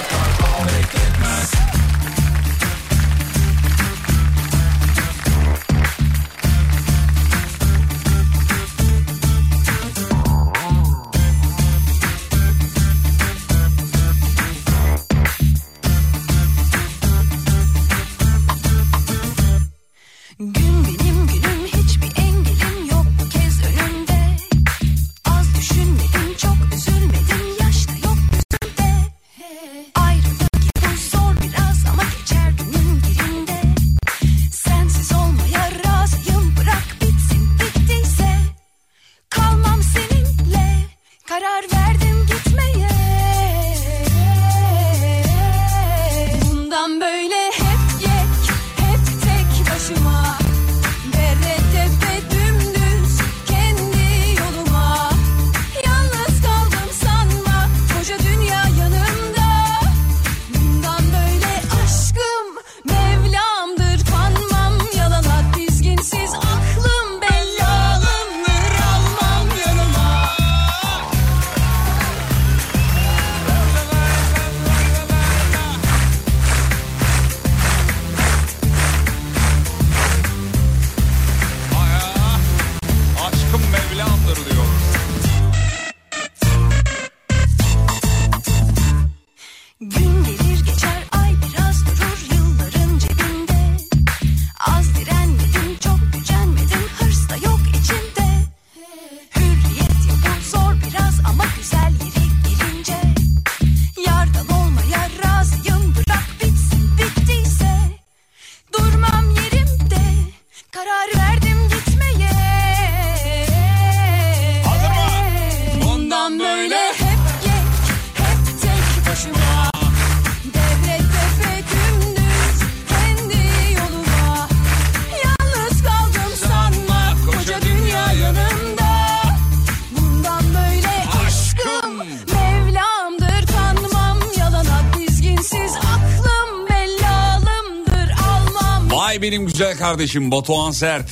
[139.62, 141.10] güzel kardeşim Batuhan Sert.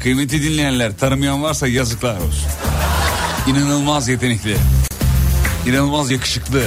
[0.00, 2.48] Kıymeti dinleyenler tanımayan varsa yazıklar olsun.
[3.46, 4.56] İnanılmaz yetenekli.
[5.66, 6.62] İnanılmaz yakışıklı.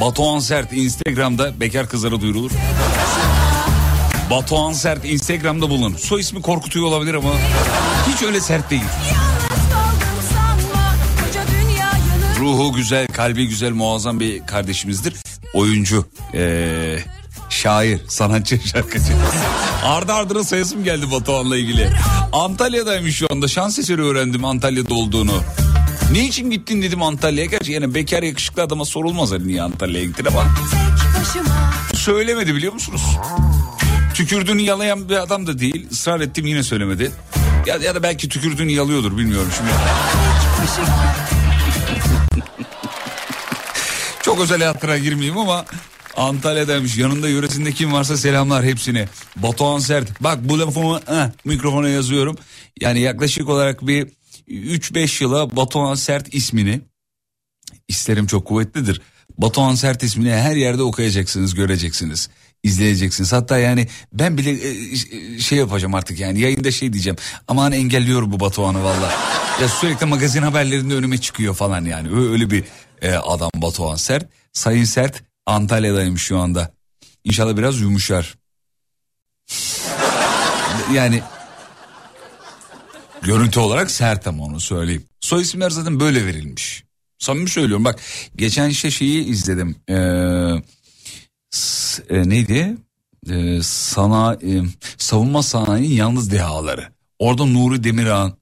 [0.00, 2.50] Batuhan Sert Instagram'da bekar kızlara duyurulur.
[4.30, 5.96] Batuhan Sert Instagram'da bulun.
[5.96, 7.30] Soy ismi korkutuyor olabilir ama
[8.08, 8.84] hiç öyle sert değil.
[12.38, 15.14] Ruhu güzel, kalbi güzel, muazzam bir kardeşimizdir.
[15.54, 16.98] Oyuncu, ee,
[17.50, 19.12] şair, sanatçı, şarkıcı.
[19.84, 21.90] Ardı ardına sayısım geldi Batuhan'la ilgili.
[22.32, 23.48] Antalya'daymış şu anda.
[23.48, 25.42] Şans eseri öğrendim Antalya'da olduğunu.
[26.12, 27.50] Ne için gittin dedim Antalya'ya.
[27.50, 30.44] Gerçi yani bekar yakışıklı adama sorulmaz hani niye Antalya'ya gittin ama
[31.94, 33.02] söylemedi biliyor musunuz?
[34.14, 35.86] Tükürdüğünü yalayan bir adam da değil.
[35.90, 37.12] Israr ettim yine söylemedi.
[37.66, 39.70] Ya, ya da belki tükürdüğünü yalıyordur bilmiyorum şimdi.
[44.22, 45.64] Çok özel hayatlara girmeyeyim ama
[46.16, 46.98] Antalya'daymış.
[46.98, 49.08] Yanında yöresinde kim varsa selamlar hepsine.
[49.36, 50.22] Batuhan Sert.
[50.22, 51.00] Bak bu lafımı
[51.44, 52.36] mikrofona yazıyorum.
[52.80, 54.08] Yani yaklaşık olarak bir
[54.48, 56.80] 3-5 yıla Batuhan Sert ismini
[57.88, 59.00] isterim çok kuvvetlidir.
[59.38, 62.28] Batuhan Sert ismini her yerde okuyacaksınız, göreceksiniz,
[62.62, 63.32] izleyeceksiniz.
[63.32, 67.16] Hatta yani ben bile e, şey yapacağım artık yani yayında şey diyeceğim.
[67.48, 69.12] Aman engelliyor bu Batuhan'ı valla.
[69.62, 72.08] Ya sürekli magazin haberlerinde önüme çıkıyor falan yani.
[72.30, 72.64] Öyle bir
[73.02, 74.28] e, adam Batuhan Sert.
[74.52, 76.72] Sayın Sert Antalya'daymış şu anda.
[77.24, 78.34] İnşallah biraz yumuşar.
[80.92, 81.22] Yani
[83.24, 85.04] Görüntü olarak sert ama onu söyleyeyim.
[85.20, 86.84] Soy isimler zaten böyle verilmiş.
[87.18, 88.00] Samimi söylüyorum bak
[88.36, 89.76] geçen işte şeyi izledim.
[89.88, 89.94] Ee,
[92.08, 92.76] e, neydi?
[93.30, 94.62] Ee, sana e,
[94.98, 96.88] savunma sanayinin yalnız dehaları.
[97.18, 98.34] Orada Nuri Demirağ'ın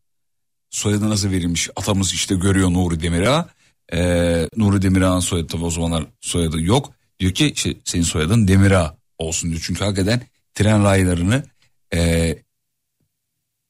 [0.70, 1.70] soyadı nasıl verilmiş?
[1.76, 3.48] Atamız işte görüyor Nuri Demirağ.
[3.92, 6.92] Ee, Nuri Demirağ'ın soyadı tabii o zamanlar soyadı yok.
[7.18, 9.62] Diyor ki işte senin soyadın Demirağ olsun diyor.
[9.66, 10.22] Çünkü hakikaten
[10.54, 11.44] tren raylarını
[11.94, 12.38] e,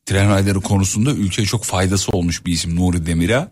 [0.06, 3.50] tren rayları konusunda ülkeye çok faydası olmuş bir isim Nuri Demir'a.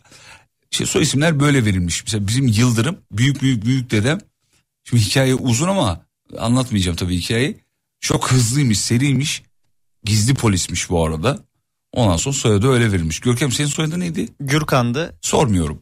[0.71, 2.05] İşte soy isimler böyle verilmiş.
[2.05, 4.19] Mesela bizim Yıldırım büyük büyük büyük dedem.
[4.85, 6.07] Şimdi hikaye uzun ama
[6.39, 7.61] anlatmayacağım tabii hikayeyi.
[8.01, 9.43] Çok hızlıymış, seriymiş.
[10.05, 11.39] Gizli polismiş bu arada.
[11.93, 13.21] Ondan sonra soyadı öyle verilmiş.
[13.21, 14.29] Görkem senin soyadın neydi?
[14.41, 15.19] Gürkan'dı.
[15.21, 15.81] Sormuyorum.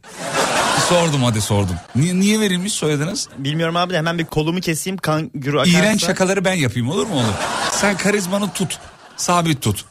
[0.79, 1.75] Sordum hadi sordum.
[1.95, 3.29] Niye, niye verilmiş soyadınız?
[3.37, 5.79] Bilmiyorum abi de hemen bir kolumu keseyim kan gürü akarsa.
[5.79, 7.33] İğrenç şakaları ben yapayım olur mu oğlum?
[7.71, 8.79] Sen karizmanı tut.
[9.17, 9.85] Sabit tut.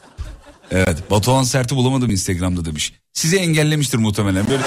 [0.71, 2.93] Evet Batuhan Sert'i bulamadım Instagram'da demiş.
[3.13, 4.47] Sizi engellemiştir muhtemelen.
[4.47, 4.63] Böyle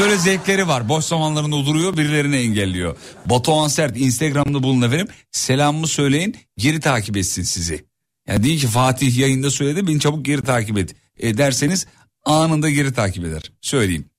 [0.00, 0.88] böyle zevkleri var.
[0.88, 2.96] Boş zamanlarında duruyor birilerini engelliyor.
[3.26, 5.08] Batuhan Sert Instagram'da bulun efendim.
[5.32, 7.84] Selamımı söyleyin geri takip etsin sizi.
[8.28, 10.94] Yani değil ki Fatih yayında söyledi beni çabuk geri takip et.
[11.18, 11.86] E, derseniz
[12.24, 13.42] anında geri takip eder.
[13.60, 14.10] Söyleyeyim.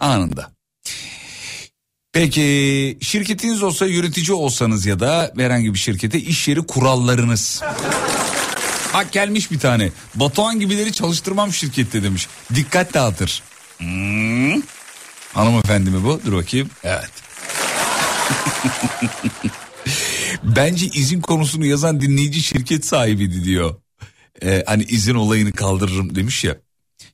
[0.00, 0.57] Anında.
[2.12, 7.62] Peki şirketiniz olsa yönetici olsanız ya da herhangi bir şirkete iş yeri kurallarınız.
[8.94, 9.90] Bak gelmiş bir tane.
[10.14, 12.28] Batuhan gibileri çalıştırmam şirkette demiş.
[12.54, 13.42] Dikkat dağıtır.
[13.78, 14.62] Hmm.
[15.34, 16.20] Hanımefendi mi bu?
[16.26, 16.70] Dur bakayım.
[16.84, 17.10] Evet.
[20.42, 23.74] Bence izin konusunu yazan dinleyici şirket sahibiydi diyor.
[24.42, 26.56] Ee, hani izin olayını kaldırırım demiş ya.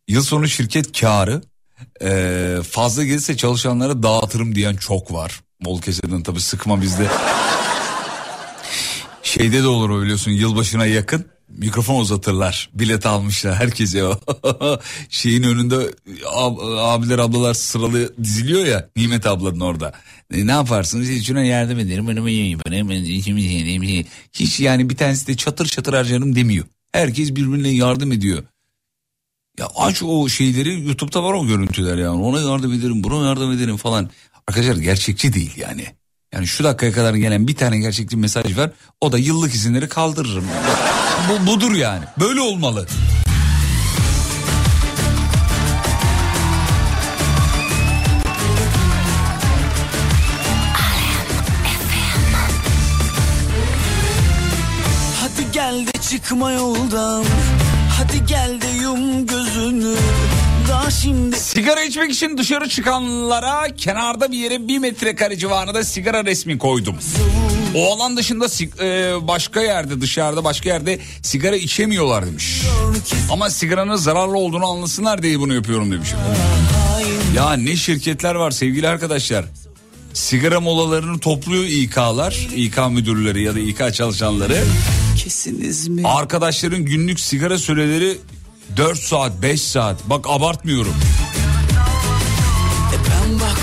[0.08, 1.42] Yıl sonu şirket karı
[2.02, 5.40] ee, fazla gelirse çalışanlara dağıtırım diyen çok var.
[5.64, 7.06] Bol keseden tabii sıkma bizde.
[9.22, 12.70] Şeyde de olur o biliyorsun yılbaşına yakın mikrofon uzatırlar.
[12.74, 14.20] Bilet almışlar herkese o.
[15.08, 15.74] Şeyin önünde
[16.24, 19.92] ab- abiler ablalar sıralı diziliyor ya Nimet ablanın orada.
[20.34, 21.24] E, ne yaparsınız?
[21.24, 22.08] Şuna yardım ederim.
[22.08, 22.60] Önüme yiyeyim.
[24.32, 26.64] Hiç yani bir tanesi de çatır çatır harcarım demiyor.
[26.92, 28.42] Herkes birbirine yardım ediyor.
[29.58, 32.22] Ya aç o şeyleri YouTube'da var o görüntüler yani.
[32.22, 34.10] Ona yardım ederim, buna yardım ederim falan.
[34.48, 35.86] Arkadaşlar gerçekçi değil yani.
[36.32, 38.70] Yani şu dakikaya kadar gelen bir tane gerçekçi mesaj var.
[39.00, 40.44] O da yıllık izinleri kaldırırım.
[41.30, 42.04] Bu budur yani.
[42.20, 42.86] Böyle olmalı.
[55.20, 57.24] Hadi gel de çıkma yoldan
[58.04, 59.96] Hadi gel de yum gözünü
[60.68, 66.58] Daha şimdi Sigara içmek için dışarı çıkanlara kenarda bir yere bir metrekare civarında sigara resmi
[66.58, 66.96] koydum.
[67.74, 68.46] O alan dışında
[68.84, 72.62] e, başka yerde dışarıda başka yerde sigara içemiyorlar demiş.
[73.30, 76.08] Ama sigaranın zararlı olduğunu anlasınlar diye bunu yapıyorum demiş.
[77.36, 79.44] Ya ne şirketler var sevgili arkadaşlar.
[80.14, 84.64] Sigara molalarını topluyor İK'lar, İK müdürleri ya da İK çalışanları.
[85.16, 86.02] kesiniz mi?
[86.08, 88.18] Arkadaşların günlük sigara süreleri
[88.76, 89.96] 4 saat 5 saat.
[90.10, 90.94] Bak abartmıyorum.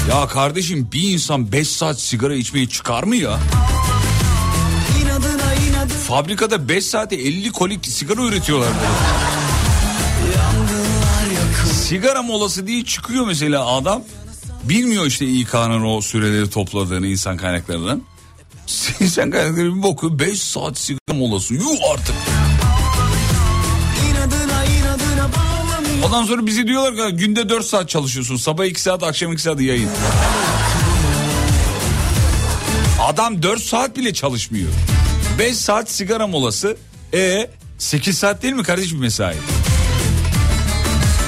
[0.08, 3.40] E Ya kardeşim bir insan 5 saat sigara içmeyi çıkar mı ya?
[5.02, 8.70] inadına inadı fabrikada 5 saate 50 kolik sigara üretiyorlar.
[11.88, 14.02] Sigara molası diye çıkıyor mesela adam.
[14.64, 18.02] Bilmiyor işte İK'nın o süreleri topladığını insan kaynaklarından.
[19.00, 21.54] İnsan kaynakları bir bakıyor 5 saat sigara molası.
[21.54, 22.16] Yuh artık.
[26.06, 28.36] Ondan sonra bizi diyorlar ki günde 4 saat çalışıyorsun.
[28.36, 29.90] Sabah 2 saat akşam 2 saat yayın.
[33.02, 34.70] Adam 4 saat bile çalışmıyor.
[35.40, 36.78] 5 saat sigara molası.
[37.14, 39.36] E 8 saat değil mi kardeşim mesai?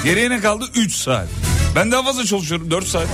[0.04, 0.66] Geriye ne kaldı?
[0.76, 1.28] 3 saat.
[1.76, 3.08] Ben daha fazla çalışıyorum 4 saat.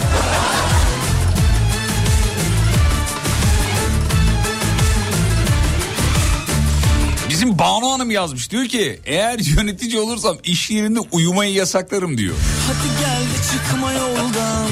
[7.30, 12.36] Bizim Banu Hanım yazmış diyor ki eğer yönetici olursam iş yerinde uyumayı yasaklarım diyor.
[12.68, 14.70] Hadi gel çıkma yoldan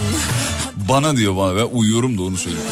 [0.89, 2.63] Bana diyor bana ben uyuyorum da onu söylüyor.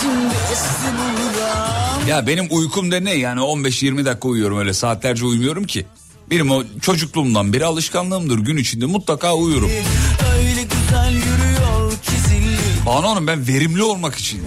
[0.00, 5.64] Şimdi esti buradan Ya benim uykum da ne yani 15-20 dakika uyuyorum öyle saatlerce uyumuyorum
[5.64, 5.86] ki.
[6.30, 9.70] Benim o çocukluğumdan beri alışkanlığımdır gün içinde mutlaka uyurum.
[10.36, 12.14] Öyle güzel yürüyor ki
[12.86, 14.42] Banu Hanım ben verimli olmak için.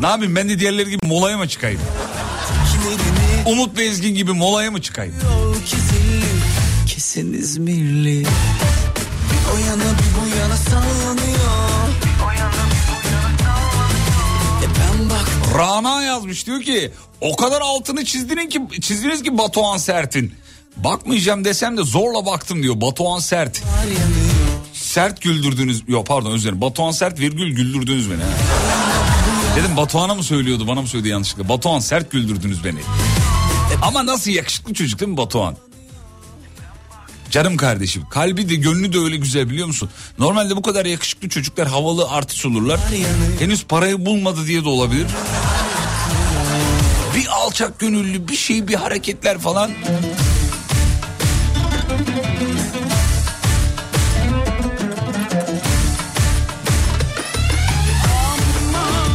[0.00, 1.80] Ne yapayım ben de diğerleri gibi molaya mı çıkayım?
[3.46, 5.14] Umut Bezgin gibi molaya mı çıkayım?
[6.86, 11.07] Kesin İzmirli Bir o yana bir bu yana sallanıyor
[15.54, 16.90] Rana yazmış diyor ki
[17.20, 20.34] o kadar altını çizdiniz ki çizdiniz ki Batuhan Sert'in.
[20.76, 23.62] Bakmayacağım desem de zorla baktım diyor Batuhan Sert.
[24.72, 25.82] Sert güldürdünüz.
[25.88, 26.60] Yok pardon özür dilerim.
[26.60, 28.22] Batuhan Sert virgül güldürdünüz beni.
[28.22, 28.28] ha.
[29.56, 31.48] Dedim Batuhan'a mı söylüyordu bana mı söyledi yanlışlıkla.
[31.48, 32.78] Batuhan Sert güldürdünüz beni.
[33.82, 35.56] Ama nasıl yakışıklı çocuk değil mi Batuhan?
[37.30, 38.02] Canım kardeşim.
[38.10, 39.90] Kalbi de gönlü de öyle güzel biliyor musun?
[40.18, 42.80] Normalde bu kadar yakışıklı çocuklar havalı artist olurlar.
[43.38, 45.06] Henüz parayı bulmadı diye de olabilir.
[47.16, 49.70] Bir alçak gönüllü bir şey bir hareketler falan.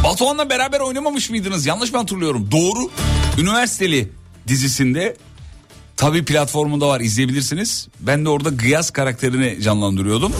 [0.04, 1.66] Batuhan'la beraber oynamamış mıydınız?
[1.66, 2.48] Yanlış mı hatırlıyorum?
[2.50, 2.90] Doğru.
[3.38, 4.12] Üniversiteli
[4.48, 5.16] dizisinde
[5.96, 7.88] tabi platformunda var izleyebilirsiniz.
[8.00, 10.32] Ben de orada Gıyas karakterini canlandırıyordum.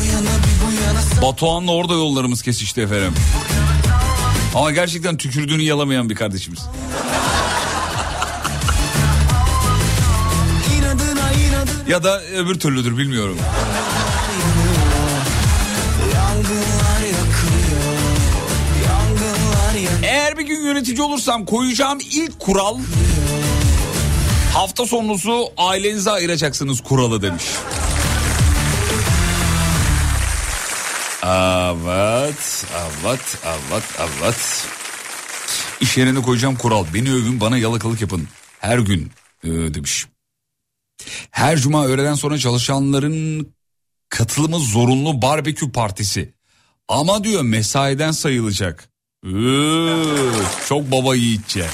[1.23, 3.13] Batuhan'la orada yollarımız kesişti efendim.
[4.55, 6.61] Ama gerçekten tükürdüğünü yalamayan bir kardeşimiz.
[11.89, 13.39] Ya da öbür türlüdür bilmiyorum.
[20.03, 22.79] Eğer bir gün yönetici olursam koyacağım ilk kural
[24.55, 27.45] hafta sonunuzu ailenize ayıracaksınız kuralı demiş.
[31.25, 32.65] Evet,
[33.05, 34.67] evet, evet, evet.
[35.81, 36.85] İş yerine koyacağım kural.
[36.95, 38.29] Beni övün, bana yalakalık yapın.
[38.59, 39.11] Her gün
[39.45, 40.07] e, demiş.
[41.31, 43.49] Her cuma öğleden sonra çalışanların
[44.09, 46.35] katılımı zorunlu barbekü partisi.
[46.89, 48.89] Ama diyor mesaiden sayılacak.
[49.25, 51.67] Üf, çok baba yiğitçe.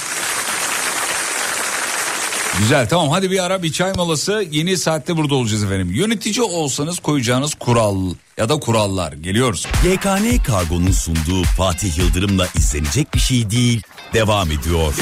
[2.60, 5.90] Güzel tamam hadi bir ara bir çay molası yeni saatte burada olacağız efendim.
[5.94, 9.66] Yönetici olsanız koyacağınız kural ya da kurallar geliyoruz.
[9.84, 13.82] YKN Kargo'nun sunduğu Fatih Yıldırım'la izlenecek bir şey değil.
[14.14, 14.94] Devam ediyor.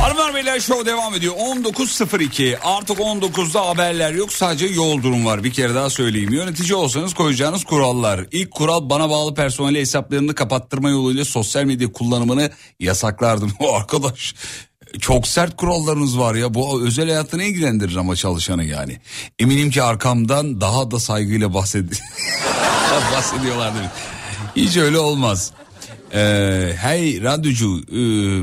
[0.00, 1.34] Hanımlar beyler show devam ediyor.
[1.34, 5.44] 19.02 artık 19'da haberler yok sadece yol durum var.
[5.44, 6.32] Bir kere daha söyleyeyim.
[6.32, 8.26] Yönetici olsanız koyacağınız kurallar.
[8.32, 12.50] İlk kural bana bağlı personel hesaplarını kapattırma yoluyla sosyal medya kullanımını
[12.80, 13.52] yasaklardım.
[13.74, 14.34] Arkadaş
[15.00, 16.54] çok sert kurallarınız var ya.
[16.54, 18.98] Bu özel hayatını ilgilendirir ama çalışanı yani.
[19.38, 21.92] Eminim ki arkamdan daha da saygıyla bahsed
[23.14, 23.82] bahsediyorlardır.
[24.56, 25.50] Hiç öyle olmaz.
[26.14, 27.96] Ee, hey radyocu ee,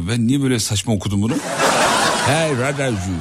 [0.07, 1.33] ben niye böyle saçma okudum bunu?
[2.25, 3.11] hey radyocu.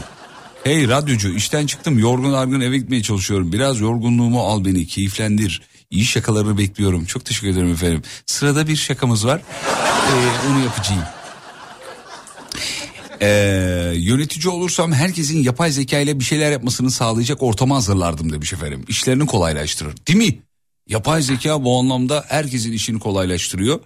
[0.65, 3.53] Hey radyocu işten çıktım yorgun argın eve gitmeye çalışıyorum.
[3.53, 5.63] Biraz yorgunluğumu al beni keyiflendir.
[5.91, 7.05] İyi şakalarını bekliyorum.
[7.05, 8.03] Çok teşekkür ederim efendim.
[8.27, 9.41] Sırada bir şakamız var.
[10.13, 11.03] Ee, onu yapacağım.
[13.23, 18.85] Ee, yönetici olursam herkesin yapay zeka ile bir şeyler yapmasını sağlayacak ortamı hazırlardım demiş efendim.
[18.89, 19.95] İşlerini kolaylaştırır.
[20.09, 20.39] Değil mi?
[20.89, 23.81] Yapay zeka bu anlamda herkesin işini kolaylaştırıyor.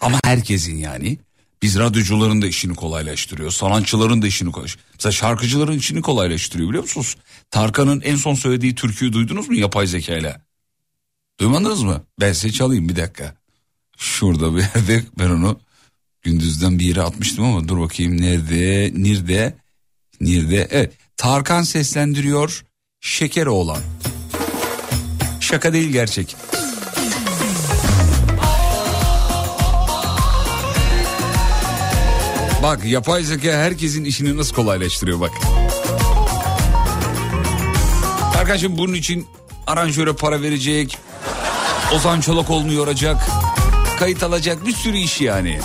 [0.00, 1.18] Ama herkesin yani.
[1.62, 3.50] Biz radyocuların da işini kolaylaştırıyor.
[3.50, 4.88] Sanatçıların da işini kolaylaştırıyor.
[4.94, 7.16] Mesela şarkıcıların işini kolaylaştırıyor biliyor musunuz?
[7.50, 10.40] Tarkan'ın en son söylediği türküyü duydunuz mu yapay zeka ile?
[11.40, 12.04] Duymadınız mı?
[12.20, 13.34] Ben size çalayım bir dakika.
[13.98, 15.60] Şurada bir yerde ben onu
[16.24, 18.92] gündüzden bir yere atmıştım ama dur bakayım nerede?
[18.94, 19.54] Nerede?
[20.20, 20.68] Nerede?
[20.70, 20.92] Evet.
[21.16, 22.64] Tarkan seslendiriyor.
[23.00, 23.80] Şeker oğlan.
[25.40, 26.36] Şaka değil gerçek.
[32.62, 35.30] Bak yapay zeka herkesin işini nasıl kolaylaştırıyor bak.
[38.38, 39.26] Arkadaşım bunun için
[39.66, 40.98] aranjöre para verecek.
[41.94, 43.26] Ozan Çolakoğlu'nu yoracak.
[43.98, 45.58] Kayıt alacak bir sürü iş yani.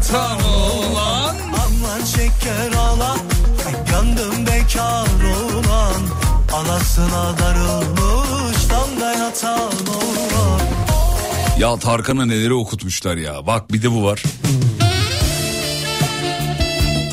[0.00, 1.36] Yatan olan.
[1.48, 3.18] Aman şeker olan,
[3.92, 5.06] yandım bekar
[5.54, 6.02] olan
[6.54, 10.60] Anasına darılmış, damda yatan olan
[11.58, 13.46] Ya Tarkan'a neleri okutmuşlar ya.
[13.46, 14.22] Bak bir de bu var.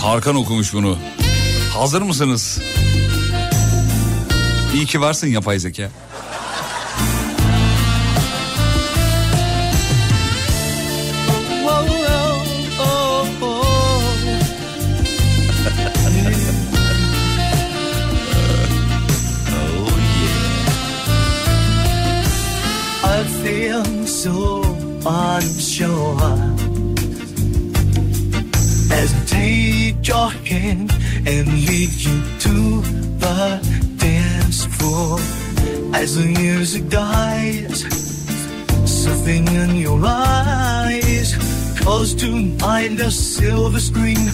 [0.01, 0.97] Tarkan okumuş bunu.
[1.73, 2.59] Hazır mısınız?
[4.73, 5.89] İyi ki varsın yapay zeka.
[25.08, 26.18] So unsure
[28.91, 30.91] as I take your hand
[31.26, 32.82] and lead you to
[33.24, 33.60] the
[33.97, 35.20] dance floor.
[35.93, 37.86] As the music dies,
[38.86, 41.36] something in your eyes
[41.80, 42.30] calls to
[42.60, 44.30] mind a silver screen.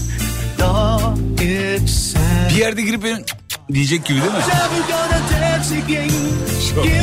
[2.49, 3.25] Bir yerde girip benim
[3.73, 4.39] diyecek gibi değil mi?
[6.75, 6.93] Çok iyi.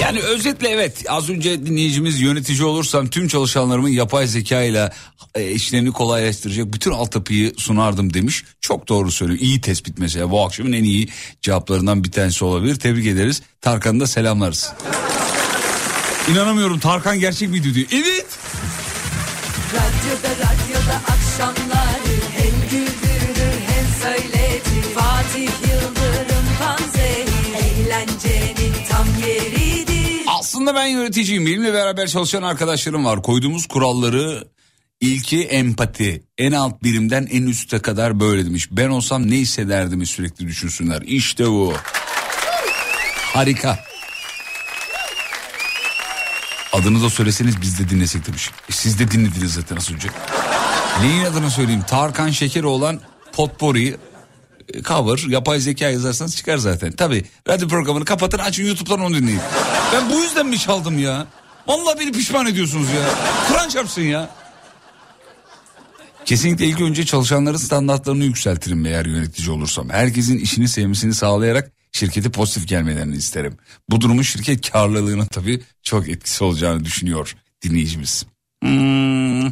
[0.00, 4.92] Yani özetle evet az önce dinleyicimiz yönetici olursam tüm çalışanlarımın yapay zeka ile
[5.34, 8.44] e, işlerini kolaylaştıracak bütün altyapıyı sunardım demiş.
[8.60, 9.40] Çok doğru söylüyor.
[9.40, 11.08] İyi tespit mesela bu akşamın en iyi
[11.42, 12.76] cevaplarından bir tanesi olabilir.
[12.76, 13.42] Tebrik ederiz.
[13.60, 14.72] Tarkan'ı da selamlarız.
[16.30, 17.86] İnanamıyorum Tarkan gerçek miydi diyor.
[17.92, 18.26] Evet.
[30.54, 31.46] Aslında ben yöneticiyim.
[31.46, 33.22] Benimle beraber çalışan arkadaşlarım var.
[33.22, 34.48] Koyduğumuz kuralları
[35.00, 36.24] ilki empati.
[36.38, 38.68] En alt birimden en üste kadar böyle demiş.
[38.70, 41.02] Ben olsam ne hissederdim sürekli düşünsünler.
[41.02, 41.74] İşte bu.
[43.16, 43.78] Harika.
[46.72, 48.50] Adını da söyleseniz biz de dinlesek demiş.
[48.68, 50.08] E, siz de dinlediniz zaten az önce.
[51.00, 51.82] Neyin adını söyleyeyim?
[51.86, 53.00] Tarkan Şekeri olan
[53.32, 53.96] Potpourri e,
[54.84, 56.92] cover yapay zeka yazarsanız çıkar zaten.
[56.92, 59.40] Tabi radyo programını kapatın açın YouTube'dan onu dinleyin.
[59.92, 61.26] Ben bu yüzden mi çaldım ya?
[61.66, 63.10] Vallahi beni pişman ediyorsunuz ya.
[63.48, 64.30] Kur'an çarpsın ya.
[66.24, 69.90] Kesinlikle ilk önce çalışanların standartlarını yükseltirim eğer yönetici olursam.
[69.90, 73.56] Herkesin işini sevmesini sağlayarak şirkete pozitif gelmelerini isterim.
[73.90, 78.26] Bu durumun şirket karlılığına tabii çok etkisi olacağını düşünüyor dinleyicimiz.
[78.62, 79.46] Hmm,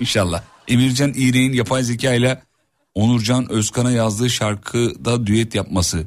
[0.00, 0.42] İnşallah.
[0.68, 2.42] Emircan İğrek'in yapay zeka ile
[2.94, 6.06] Onurcan Özkan'a yazdığı şarkıda düet yapması.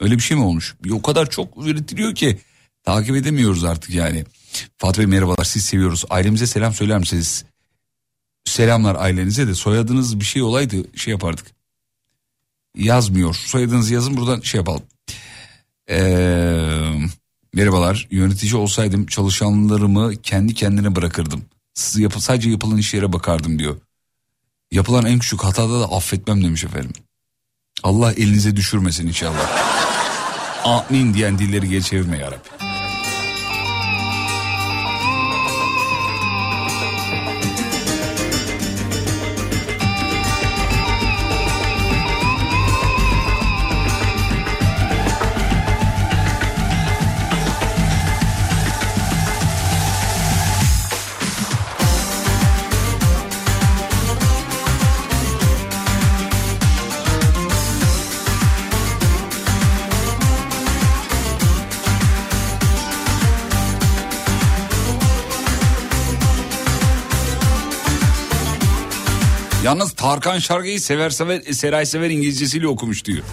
[0.00, 0.76] Öyle bir şey mi olmuş?
[0.92, 2.38] O kadar çok üretiliyor ki
[2.84, 4.24] takip edemiyoruz artık yani.
[4.78, 6.04] Fatih Bey merhabalar siz seviyoruz.
[6.10, 7.44] Ailemize selam söyler misiniz?
[8.44, 11.46] Selamlar ailenize de soyadınız bir şey olaydı şey yapardık.
[12.76, 13.34] Yazmıyor.
[13.34, 14.82] Soyadınızı yazın buradan şey yapalım.
[15.90, 17.08] Ee,
[17.54, 21.44] merhabalar yönetici olsaydım çalışanlarımı kendi kendine bırakırdım.
[21.74, 23.76] Siz yapı, sadece yapılan işlere bakardım diyor.
[24.72, 26.92] Yapılan en küçük hatada da affetmem demiş efendim.
[27.82, 29.68] Allah elinize düşürmesin inşallah.
[30.64, 32.52] Amin diyen dilleri geri çevirme yarabbim.
[69.68, 73.24] Yalnız Tarkan şarkıyı sever sever Seray Sever İngilizcesiyle okumuş diyor.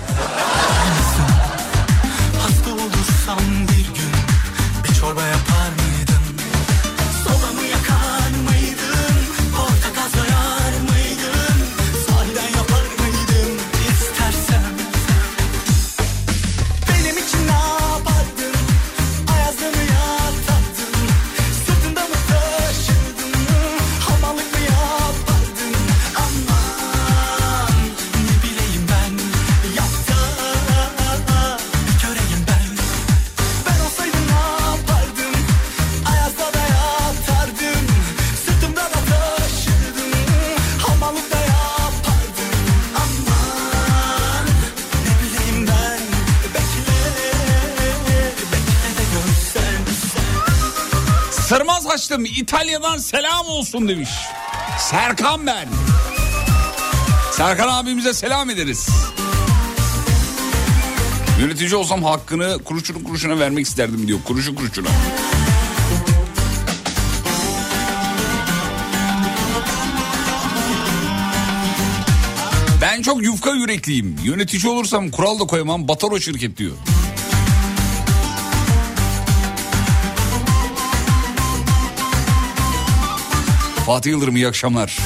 [51.51, 52.25] Açtım.
[52.25, 54.09] İtalya'dan selam olsun demiş.
[54.79, 55.67] Serkan ben.
[57.31, 58.89] Serkan abimize selam ederiz.
[61.39, 64.19] Yönetici olsam hakkını kuruşunu kuruşuna vermek isterdim diyor.
[64.25, 64.87] Kuruşu kuruşuna.
[72.81, 74.15] Ben çok yufka yürekliyim.
[74.23, 75.87] Yönetici olursam kural da koyamam.
[75.87, 76.73] Batar o şirket diyor.
[83.86, 84.97] Fatih Yıldırım iyi akşamlar.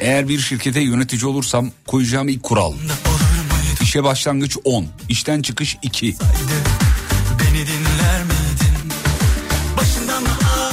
[0.00, 2.72] Eğer bir şirkete yönetici olursam koyacağım ilk kural.
[3.82, 6.06] İşe başlangıç 10, işten çıkış 2.
[7.40, 8.92] Beni dinler miydin?
[9.76, 10.24] Başından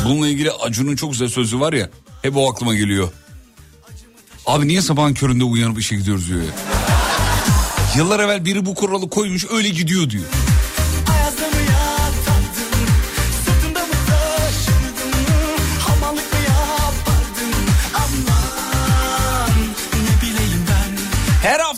[0.06, 1.90] Bununla ilgili Acun'un çok güzel sözü var ya.
[2.22, 3.10] Hep o aklıma geliyor.
[4.46, 6.52] Abi niye sabahın köründe uyanıp işe gidiyoruz diyor ya.
[7.98, 10.26] Yıllar evvel biri bu kuralı koymuş öyle gidiyor diyor.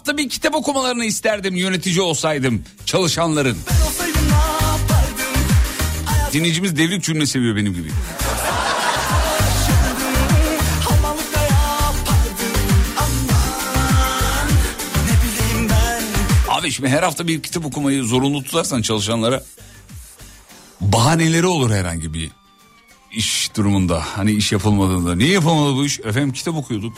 [0.07, 3.57] Hafta bir kitap okumalarını isterdim yönetici olsaydım çalışanların.
[3.87, 4.21] Olsaydım?
[6.33, 7.91] Dinleyicimiz devrik cümle seviyor benim gibi.
[16.49, 19.43] Abi şimdi her hafta bir kitap okumayı zorunlu tutarsan çalışanlara
[20.81, 22.31] bahaneleri olur herhangi bir
[23.11, 24.03] iş durumunda.
[24.15, 25.15] Hani iş yapılmadığında.
[25.15, 25.99] Niye yapılmadı bu iş?
[25.99, 26.93] Efendim kitap okuyorduk.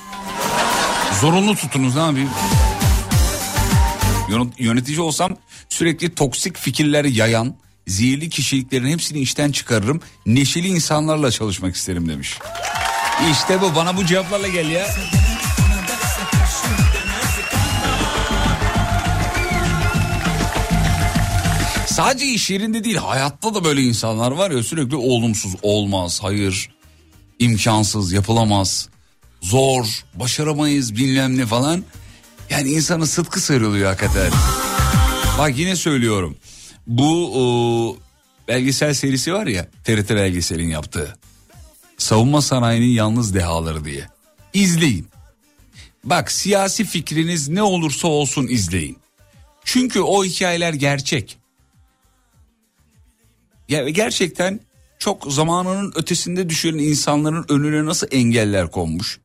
[1.21, 2.29] Zorunlu tutunuz ne yapayım?
[4.29, 5.37] Yönet- Yönetici olsam
[5.69, 7.55] sürekli toksik fikirler yayan,
[7.87, 10.01] zehirli kişiliklerin hepsini işten çıkarırım.
[10.25, 12.37] Neşeli insanlarla çalışmak isterim demiş.
[13.31, 14.87] İşte bu bana bu cevaplarla gel ya.
[21.87, 26.69] Sadece iş yerinde değil hayatta da böyle insanlar var ya sürekli olumsuz olmaz hayır
[27.39, 28.89] imkansız yapılamaz
[29.41, 31.83] zor başaramayız bilmem ne falan.
[32.49, 34.31] Yani insanın sıtkı sıyrılıyor hakikaten.
[35.37, 36.37] Bak yine söylüyorum
[36.89, 37.97] bu o,
[38.47, 41.17] belgesel serisi var ya TRT belgeselin yaptığı
[41.97, 44.07] savunma sanayinin yalnız dehaları diye
[44.53, 45.07] izleyin.
[46.03, 48.97] Bak siyasi fikriniz ne olursa olsun izleyin.
[49.63, 51.37] Çünkü o hikayeler gerçek.
[53.69, 54.59] Ya gerçekten
[54.99, 59.19] çok zamanının ötesinde düşen insanların önüne nasıl engeller konmuş,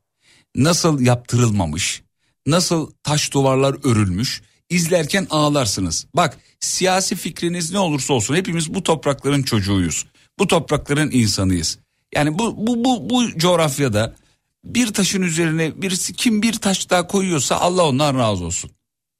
[0.54, 2.02] nasıl yaptırılmamış,
[2.46, 6.06] nasıl taş duvarlar örülmüş izlerken ağlarsınız.
[6.14, 10.06] Bak siyasi fikriniz ne olursa olsun hepimiz bu toprakların çocuğuyuz.
[10.38, 11.78] Bu toprakların insanıyız.
[12.14, 14.16] Yani bu bu bu bu coğrafyada
[14.64, 18.70] bir taşın üzerine birisi kim bir taş daha koyuyorsa Allah ondan razı olsun.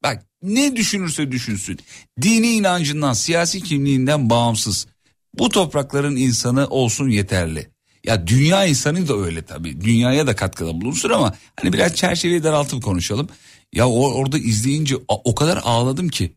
[0.03, 1.79] Bak ne düşünürse düşünsün.
[2.23, 4.87] Dini inancından, siyasi kimliğinden bağımsız.
[5.39, 7.74] Bu toprakların insanı olsun yeterli.
[8.05, 9.81] Ya dünya insanı da öyle tabii.
[9.81, 13.29] Dünyaya da katkıda bulunsun ama hani biraz çerçeveyi daraltıp konuşalım.
[13.73, 16.37] Ya o, orada izleyince o kadar ağladım ki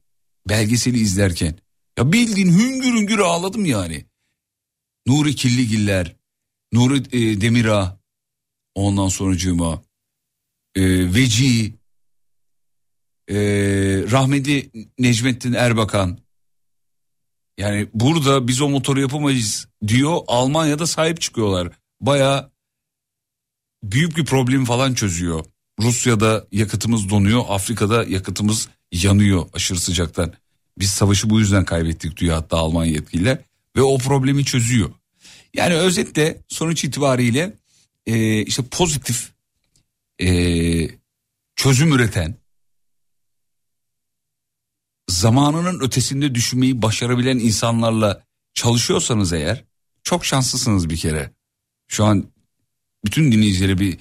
[0.50, 1.56] belgeseli izlerken.
[1.98, 4.06] Ya bildiğin hüngür hüngür ağladım yani.
[5.08, 6.16] Nuri Killigiller,
[6.74, 8.00] Nuri e, Demirağ,
[8.76, 9.84] ondan sonracığıma
[10.76, 11.74] e, Veci,
[13.30, 13.36] e,
[14.12, 16.20] rahmetli Necmettin Erbakan.
[17.58, 21.70] Yani burada biz o motoru yapamayız diyor Almanya'da sahip çıkıyorlar.
[22.02, 22.50] Baya
[23.84, 25.46] büyük bir problem falan çözüyor.
[25.80, 30.34] Rusya'da yakıtımız donuyor Afrika'da yakıtımız yanıyor aşırı sıcaktan.
[30.80, 33.38] Biz savaşı bu yüzden kaybettik diyor hatta Alman yetkililer
[33.76, 34.90] ve o problemi çözüyor.
[35.54, 37.54] Yani özetle sonuç itibariyle
[38.06, 39.32] e, işte pozitif
[40.22, 40.28] e,
[41.56, 42.36] çözüm üreten
[45.08, 49.64] zamanının ötesinde düşünmeyi başarabilen insanlarla çalışıyorsanız eğer
[50.04, 51.32] çok şanslısınız bir kere.
[51.88, 52.26] Şu an
[53.06, 53.98] bütün dinleyicilere bir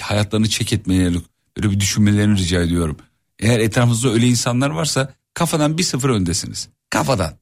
[0.00, 1.22] hayatlarını çek etmelerini,
[1.56, 2.96] böyle bir düşünmelerini rica ediyorum.
[3.38, 6.68] Eğer etrafınızda öyle insanlar varsa kafadan bir sıfır öndesiniz.
[6.90, 7.38] Kafadan.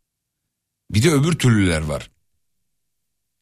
[0.90, 2.10] Bir de öbür türlüler var.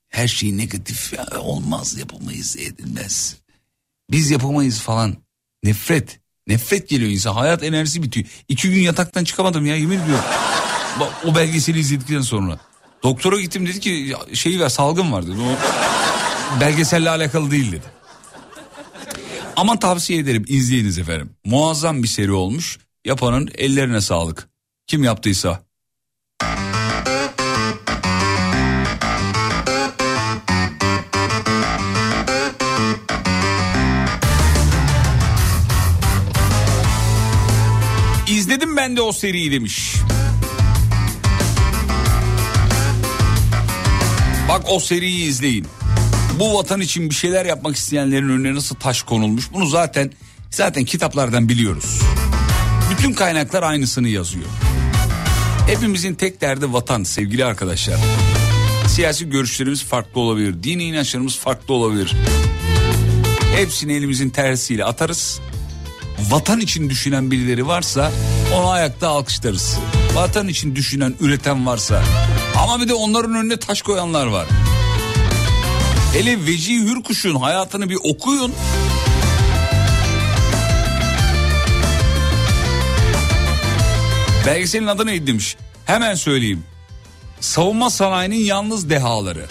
[0.09, 3.37] Her şey negatif ya, olmaz yapamayız edilmez.
[4.11, 5.17] Biz yapamayız falan.
[5.63, 6.21] Nefret.
[6.47, 7.33] Nefret geliyor insan.
[7.35, 8.27] Hayat enerjisi bitiyor.
[8.49, 10.25] İki gün yataktan çıkamadım ya yemin ediyorum.
[11.01, 12.59] Bak, o belgeseli izledikten sonra.
[13.03, 15.37] Doktora gittim dedi ki "Ya, şey var salgın var dedi.
[15.41, 17.85] O belgeselle alakalı değil dedi.
[19.57, 21.31] Ama tavsiye ederim izleyiniz efendim.
[21.45, 22.79] Muazzam bir seri olmuş.
[23.05, 24.49] Yapanın ellerine sağlık.
[24.87, 25.63] Kim yaptıysa.
[38.85, 39.95] Ben de o seriyi demiş.
[44.49, 45.67] Bak o seriyi izleyin.
[46.39, 50.11] bu vatan için bir şeyler yapmak isteyenlerin önüne nasıl taş konulmuş bunu zaten
[50.51, 52.01] zaten kitaplardan biliyoruz.
[52.91, 54.47] Bütün kaynaklar aynısını yazıyor.
[55.67, 57.97] Hepimizin tek derdi vatan sevgili arkadaşlar.
[58.89, 62.13] Siyasi görüşlerimiz farklı olabilir, dini inançlarımız farklı olabilir.
[63.57, 65.41] Hepsini elimizin tersiyle atarız.
[66.31, 68.13] Vatan için düşünen birileri varsa
[68.55, 69.79] onu ayakta alkışlarız.
[70.15, 72.03] Vatan için düşünen, üreten varsa.
[72.63, 74.47] Ama bir de onların önüne taş koyanlar var.
[76.13, 78.53] Hele Vecihi Hürkuş'un hayatını bir okuyun.
[84.47, 85.57] Belgeselin adı neydi demiş.
[85.87, 86.65] Hemen söyleyeyim.
[87.41, 89.47] Savunma sanayinin yalnız dehaları.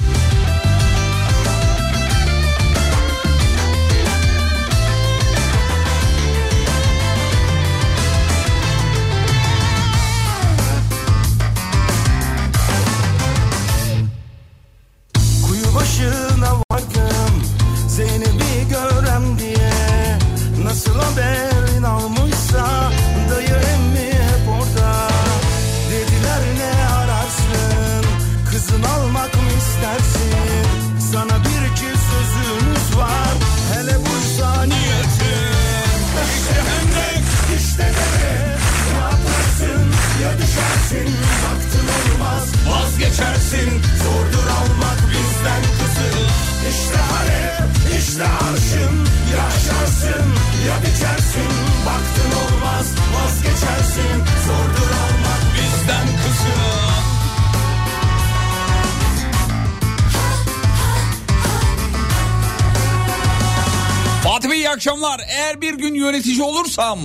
[66.23, 66.99] Yönetici olursam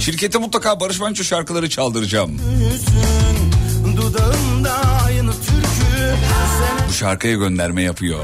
[0.00, 2.38] şirkete mutlaka Barış Manço şarkıları çaldıracağım.
[6.88, 8.18] Bu şarkıya gönderme yapıyor.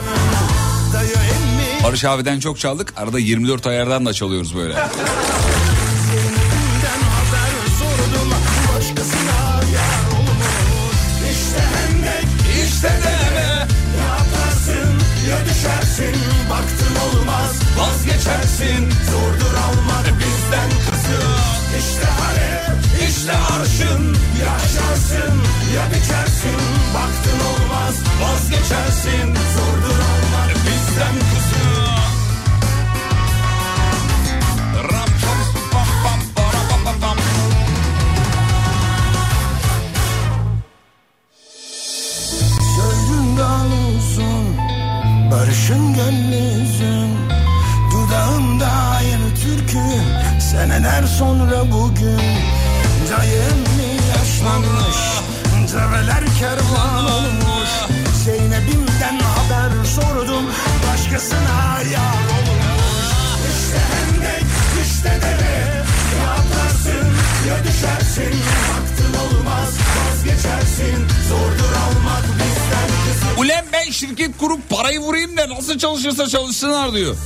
[1.85, 2.93] Barış abiden çok çaldık.
[2.97, 4.75] Arada 24 ayardan da çalıyoruz böyle.
[18.55, 18.93] Senden
[26.11, 26.57] ya biçersin
[26.95, 29.34] Baktın olmaz vazgeçersin
[76.05, 77.17] çalışırsa çalışsınlar diyor.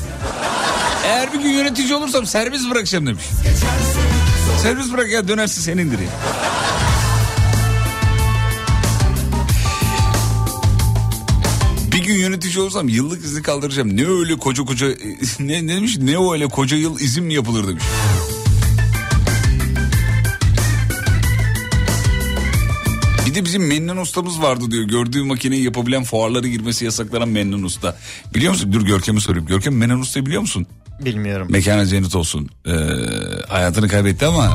[1.04, 3.24] Eğer bir gün yönetici olursam servis bırakacağım demiş.
[4.62, 6.08] Servis bırak ya dönersin senindir ya.
[11.92, 13.96] Bir gün yönetici olursam yıllık izni kaldıracağım.
[13.96, 14.86] Ne öyle koca koca
[15.38, 17.84] ne, ne demiş ne o öyle koca yıl izin mi yapılır demiş.
[23.38, 24.84] De bizim Mennan ustamız vardı diyor.
[24.84, 27.96] Gördüğü makineyi yapabilen fuarlara girmesi yasaklanan Mennan usta.
[28.34, 28.72] Biliyor musun?
[28.72, 29.46] Dur Görkem'e sorayım.
[29.46, 30.66] Görkem Mennan ustayı biliyor musun?
[31.04, 31.46] Bilmiyorum.
[31.50, 32.48] Mekana cennet olsun.
[32.66, 32.70] Ee,
[33.48, 34.54] hayatını kaybetti ama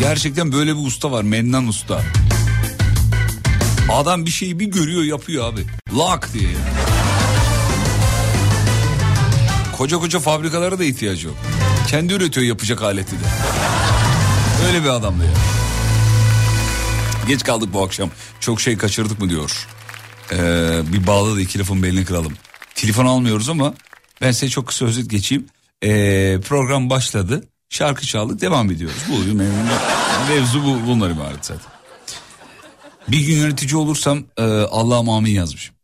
[0.00, 2.00] gerçekten böyle bir usta var Mennan usta.
[3.92, 5.60] Adam bir şeyi bir görüyor yapıyor abi.
[5.98, 6.50] Lak diye.
[6.50, 6.58] ya.
[9.76, 11.36] Koca koca fabrikalara da ihtiyacı yok.
[11.88, 13.24] Kendi üretiyor yapacak aleti de.
[14.66, 15.63] Öyle bir adamdı ya.
[17.28, 18.10] Geç kaldık bu akşam.
[18.40, 19.66] Çok şey kaçırdık mı diyor.
[20.32, 22.32] Ee, bir bağla da iki lafın belini kıralım.
[22.74, 23.74] Telefon almıyoruz ama
[24.20, 25.46] ben size çok kısa özet geçeyim.
[25.84, 27.48] Ee, program başladı.
[27.70, 28.96] Şarkı çaldık devam ediyoruz.
[29.08, 31.72] Bu mev- mevzu bu, bunlar ibaret zaten.
[33.08, 35.74] Bir gün yönetici olursam e, Allah'ım amin yazmışım.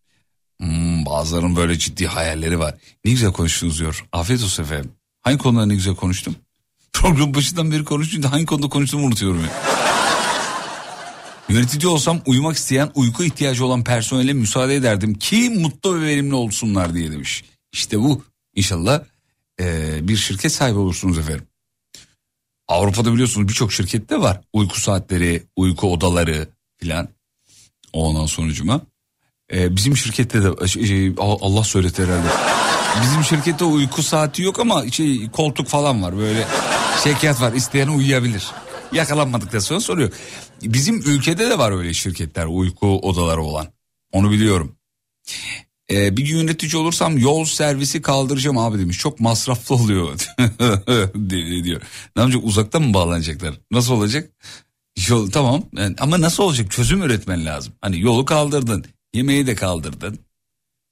[0.60, 2.74] Hmm, bazılarının böyle ciddi hayalleri var.
[3.04, 4.04] Ne güzel konuştunuz diyor.
[4.12, 4.92] Afiyet olsun efendim.
[5.20, 6.36] Hangi konuda ne güzel konuştum?
[6.92, 9.79] Program başından beri konuşunca hangi konuda konuştuğumu unutuyorum ya.
[11.50, 16.94] Yönetici olsam uyumak isteyen, uyku ihtiyacı olan personele müsaade ederdim ki mutlu ve verimli olsunlar
[16.94, 17.44] diye demiş.
[17.72, 18.24] İşte bu.
[18.54, 19.00] İnşallah
[19.60, 21.46] eee, bir şirket sahibi olursunuz efendim.
[22.68, 24.40] Avrupa'da biliyorsunuz birçok şirkette var.
[24.52, 27.08] Uyku saatleri, uyku odaları filan.
[27.92, 28.80] Ondan sonucuma.
[29.52, 32.28] Ee, bizim şirkette de şey, şey, Allah söyletti herhalde.
[33.02, 36.46] Bizim şirkette uyku saati yok ama şey koltuk falan var böyle
[37.04, 38.46] şekyat var isteyen uyuyabilir.
[38.92, 40.12] Yakalanmadıktan sonra soruyor.
[40.62, 43.66] Bizim ülkede de var öyle şirketler uyku odaları olan.
[44.12, 44.76] Onu biliyorum.
[45.90, 48.98] Ee, bir gün yönetici olursam yol servisi kaldıracağım abi demiş.
[48.98, 50.18] Çok masraflı oluyor
[51.64, 51.82] diyor.
[52.16, 53.54] Ne yapacak uzaktan mı bağlanacaklar?
[53.70, 54.30] Nasıl olacak?
[55.08, 57.72] Yol tamam Yani ama nasıl olacak çözüm üretmen lazım.
[57.80, 58.84] Hani yolu kaldırdın
[59.14, 60.18] yemeği de kaldırdın.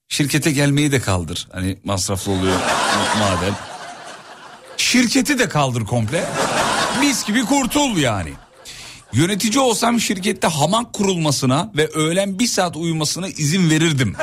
[0.09, 1.49] Şirkete gelmeyi de kaldır.
[1.53, 2.57] Hani masraflı oluyor
[3.19, 3.57] madem.
[4.77, 6.25] Şirketi de kaldır komple.
[7.01, 8.33] Mis gibi kurtul yani.
[9.13, 14.17] Yönetici olsam şirkette hamak kurulmasına ve öğlen bir saat uyumasına izin verirdim.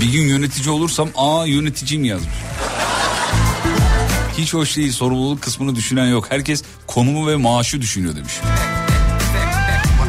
[0.00, 2.34] Bir gün yönetici olursam aa yöneticiyim yazmış.
[4.38, 6.26] Hiç hoş değil sorumluluk kısmını düşünen yok.
[6.28, 8.32] Herkes konumu ve maaşı düşünüyor demiş.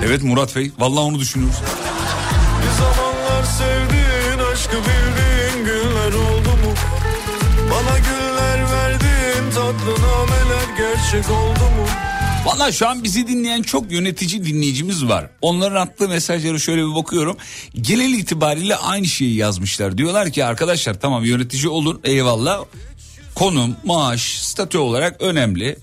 [0.06, 1.58] Evet Murat Bey vallahi onu düşünüyoruz.
[11.12, 11.88] Gerçek oldu mu?
[12.46, 15.30] Valla şu an bizi dinleyen çok yönetici dinleyicimiz var.
[15.42, 17.38] Onların attığı mesajları şöyle bir bakıyorum.
[17.82, 19.98] Genel itibariyle aynı şeyi yazmışlar.
[19.98, 22.64] Diyorlar ki arkadaşlar tamam yönetici olun eyvallah.
[23.36, 25.78] Konum, maaş, statü olarak önemli.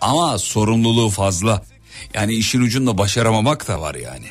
[0.00, 1.62] Ama sorumluluğu fazla.
[2.14, 4.26] Yani işin ucunda başaramamak da var yani.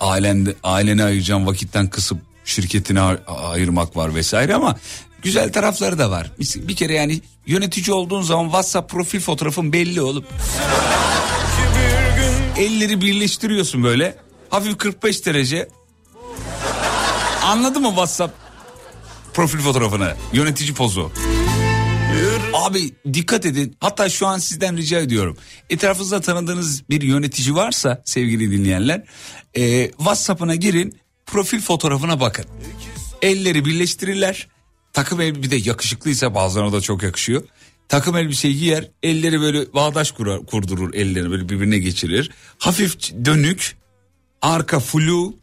[0.00, 4.78] Ailende, ailene ayıracağın vakitten kısıp şirketine ay- ayırmak var vesaire ama
[5.22, 6.30] güzel tarafları da var.
[6.56, 10.26] Bir kere yani yönetici olduğun zaman WhatsApp profil fotoğrafın belli olup
[12.56, 14.16] elleri birleştiriyorsun böyle
[14.50, 15.68] hafif 45 derece.
[17.44, 18.34] Anladın mı WhatsApp
[19.34, 21.12] profil fotoğrafını yönetici pozu?
[22.54, 23.76] Abi dikkat edin.
[23.80, 25.36] Hatta şu an sizden rica ediyorum.
[25.70, 29.04] Etrafınızda tanıdığınız bir yönetici varsa sevgili dinleyenler
[29.54, 32.44] e, WhatsApp'ına girin profil fotoğrafına bakın.
[33.22, 34.48] Elleri birleştirirler.
[34.92, 37.42] Takım elbise bir de yakışıklıysa bazılarına da çok yakışıyor.
[37.88, 42.30] Takım elbiseyi giyer elleri böyle bağdaş kurar, kurdurur ellerini böyle birbirine geçirir.
[42.58, 43.76] Hafif dönük
[44.42, 45.34] arka flu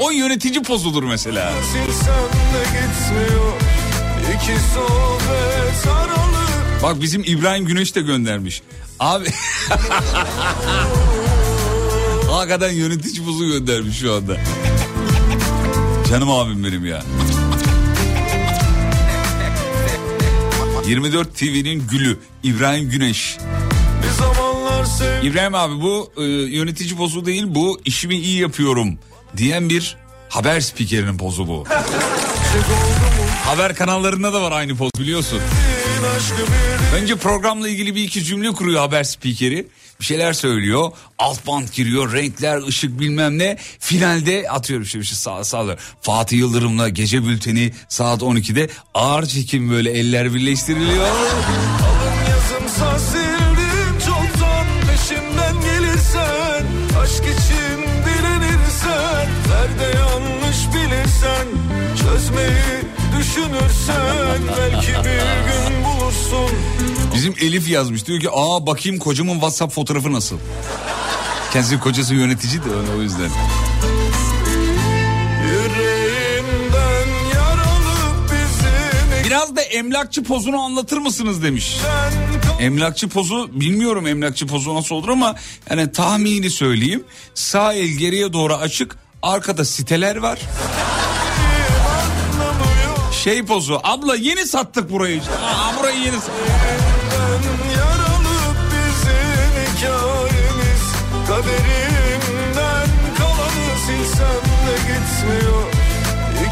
[0.00, 1.52] o yönetici pozudur mesela.
[6.82, 8.62] Bak bizim İbrahim Güneş de göndermiş.
[9.00, 9.26] Abi
[12.30, 14.36] Hakikaten yönetici pozu göndermiş şu anda.
[16.10, 17.02] Canım abim benim ya.
[20.86, 23.38] 24 TV'nin gülü İbrahim Güneş.
[25.22, 28.98] İbrahim abi bu e, yönetici pozu değil bu işimi iyi yapıyorum
[29.36, 29.96] diyen bir
[30.28, 31.64] haber spikerinin pozu bu.
[33.44, 35.40] haber kanallarında da var aynı poz biliyorsun.
[36.94, 39.66] Önce programla ilgili bir iki cümle kuruyor haber spikeri.
[40.00, 40.90] Bir şeyler söylüyor.
[41.18, 42.12] Alt band giriyor.
[42.12, 43.56] Renkler, ışık bilmem ne.
[43.78, 49.90] Finalde atıyorum bir şey sağ, sağ, Fatih Yıldırım'la gece bülteni saat 12'de ağır çekim böyle
[49.90, 51.06] eller birleştiriliyor.
[51.06, 56.66] Alın yazımsa sildim çoktan peşimden gelirsen
[57.02, 61.46] Aşk için dilenirsen Nerede yanlış bilirsen
[62.02, 62.82] Çözmeyi
[63.18, 66.50] düşünürsen Belki bir gün bulursun
[67.26, 70.38] Bizim Elif yazmış diyor ki aa bakayım kocamın WhatsApp fotoğrafı nasıl?
[71.52, 72.68] Kendisi kocası yönetici de
[72.98, 73.30] o yüzden.
[79.26, 81.76] Biraz da emlakçı pozunu anlatır mısınız demiş.
[82.60, 85.34] Emlakçı pozu bilmiyorum emlakçı pozu nasıl olur ama
[85.70, 87.04] yani tahmini söyleyeyim.
[87.34, 90.38] Sağ el geriye doğru açık arkada siteler var.
[93.24, 95.20] Şey pozu abla yeni sattık burayı.
[95.20, 96.55] Aa, burayı yeni sattık.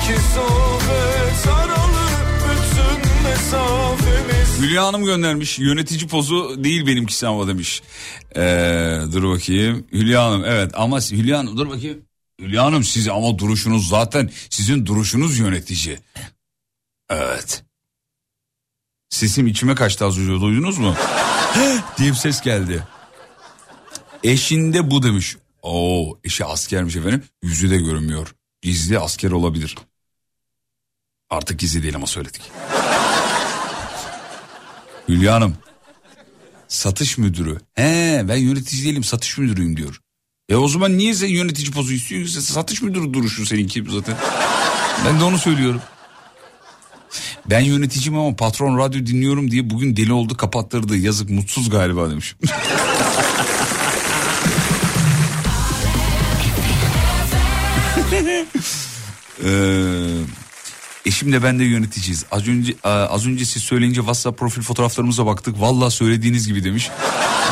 [0.05, 2.07] İki sohbet aralı
[2.41, 5.59] bütün mesafemiz Hülya Hanım göndermiş.
[5.59, 7.83] Yönetici pozu değil benimkisi ama demiş.
[8.37, 9.87] Ee, dur bakayım.
[9.93, 12.03] Hülya Hanım evet ama Hülya Hanım dur bakayım.
[12.41, 15.99] Hülya Hanım siz ama duruşunuz zaten sizin duruşunuz yönetici.
[17.11, 17.65] Evet.
[19.11, 20.95] Sesim içime kaçtı az önce duydunuz mu?
[21.99, 22.83] diye bir ses geldi.
[24.25, 25.37] Eşinde bu demiş.
[25.63, 27.23] Oo eşi askermiş efendim.
[27.43, 28.35] Yüzü de görünmüyor.
[28.63, 29.77] Gizli asker olabilir.
[31.31, 32.43] Artık gizli değil ama söyledik.
[35.09, 35.57] Hülya Hanım.
[36.69, 37.59] Satış müdürü.
[37.75, 40.01] He ben yönetici değilim satış müdürüyüm diyor.
[40.49, 42.41] E o zaman niye sen yönetici pozu istiyorsun?
[42.41, 44.17] Satış müdürü duruşu seninki zaten.
[45.07, 45.81] Ben de onu söylüyorum.
[47.51, 50.97] Ben yöneticiyim ama patron radyo dinliyorum diye bugün deli oldu kapattırdı.
[50.97, 52.37] Yazık mutsuz galiba demiş.
[59.45, 59.49] Ee,
[61.05, 62.25] eşimle ben de yöneticiyiz.
[62.31, 65.61] Az önce az önce siz söyleyince WhatsApp profil fotoğraflarımıza baktık.
[65.61, 66.91] Vallahi söylediğiniz gibi demiş.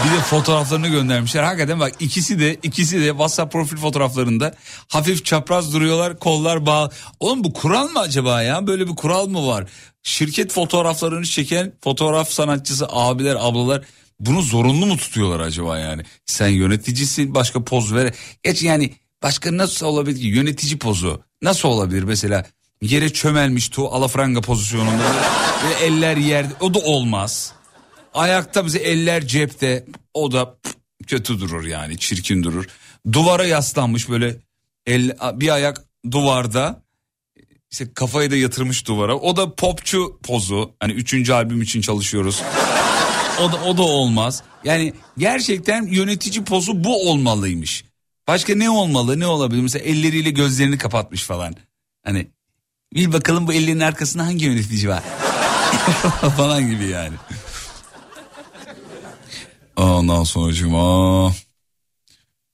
[0.04, 1.42] Bir de fotoğraflarını göndermişler.
[1.42, 4.54] Hakikaten bak ikisi de ikisi de WhatsApp profil fotoğraflarında
[4.88, 6.18] hafif çapraz duruyorlar.
[6.18, 6.90] Kollar bağ.
[7.20, 8.66] Oğlum bu kural mı acaba ya?
[8.66, 9.64] Böyle bir kural mı var?
[10.02, 13.82] Şirket fotoğraflarını çeken fotoğraf sanatçısı abiler ablalar
[14.20, 16.02] bunu zorunlu mu tutuyorlar acaba yani?
[16.26, 18.14] Sen yöneticisin başka poz ver.
[18.42, 21.22] Geç yani başka nasıl olabilir ki yönetici pozu?
[21.42, 22.44] Nasıl olabilir mesela
[22.82, 25.04] yere çömelmiş tu alafranga pozisyonunda
[25.64, 27.52] ve eller yerde o da olmaz.
[28.14, 30.58] Ayakta bize eller cepte o da
[31.06, 32.66] kötü durur yani çirkin durur.
[33.12, 34.36] Duvara yaslanmış böyle
[34.86, 36.82] el, bir ayak duvarda
[37.70, 39.16] işte kafayı da yatırmış duvara.
[39.16, 40.74] O da popçu pozu.
[40.80, 42.42] Hani üçüncü albüm için çalışıyoruz.
[43.40, 44.42] O da, o da olmaz.
[44.64, 47.84] Yani gerçekten yönetici pozu bu olmalıymış.
[48.28, 49.62] Başka ne olmalı ne olabilir?
[49.62, 51.54] Mesela elleriyle gözlerini kapatmış falan.
[52.04, 52.26] Hani
[52.94, 55.02] bil bakalım bu ellerin arkasında hangi yönetici var?
[56.36, 57.14] falan gibi yani.
[59.76, 61.34] Ondan sonra cuma.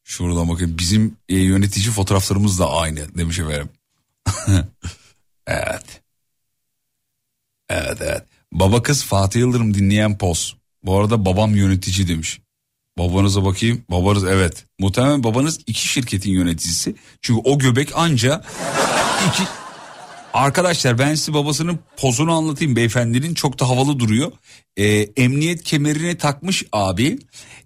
[0.04, 3.68] Şuradan bakın bizim e, yönetici fotoğraflarımız da aynı demiş efendim.
[5.46, 6.02] evet.
[7.70, 8.22] Evet evet.
[8.52, 10.56] Baba kız Fatih Yıldırım dinleyen poz.
[10.82, 12.40] Bu arada babam yönetici demiş.
[12.98, 13.84] Babanıza bakayım.
[13.90, 14.64] Babanız evet.
[14.78, 16.94] Muhtemelen babanız iki şirketin yöneticisi.
[17.22, 18.44] Çünkü o göbek anca
[19.28, 19.42] iki...
[20.38, 22.76] Arkadaşlar ben size babasının pozunu anlatayım.
[22.76, 24.32] Beyefendinin çok da havalı duruyor.
[24.76, 24.84] Ee,
[25.16, 27.18] emniyet kemerini takmış abi.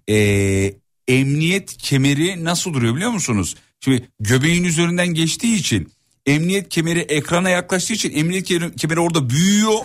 [0.09, 0.73] Ee,
[1.07, 3.55] emniyet kemeri nasıl duruyor biliyor musunuz?
[3.79, 5.93] Şimdi göbeğin üzerinden geçtiği için
[6.25, 8.47] emniyet kemeri ekrana yaklaştığı için emniyet
[8.77, 9.79] kemeri, orada büyüyor.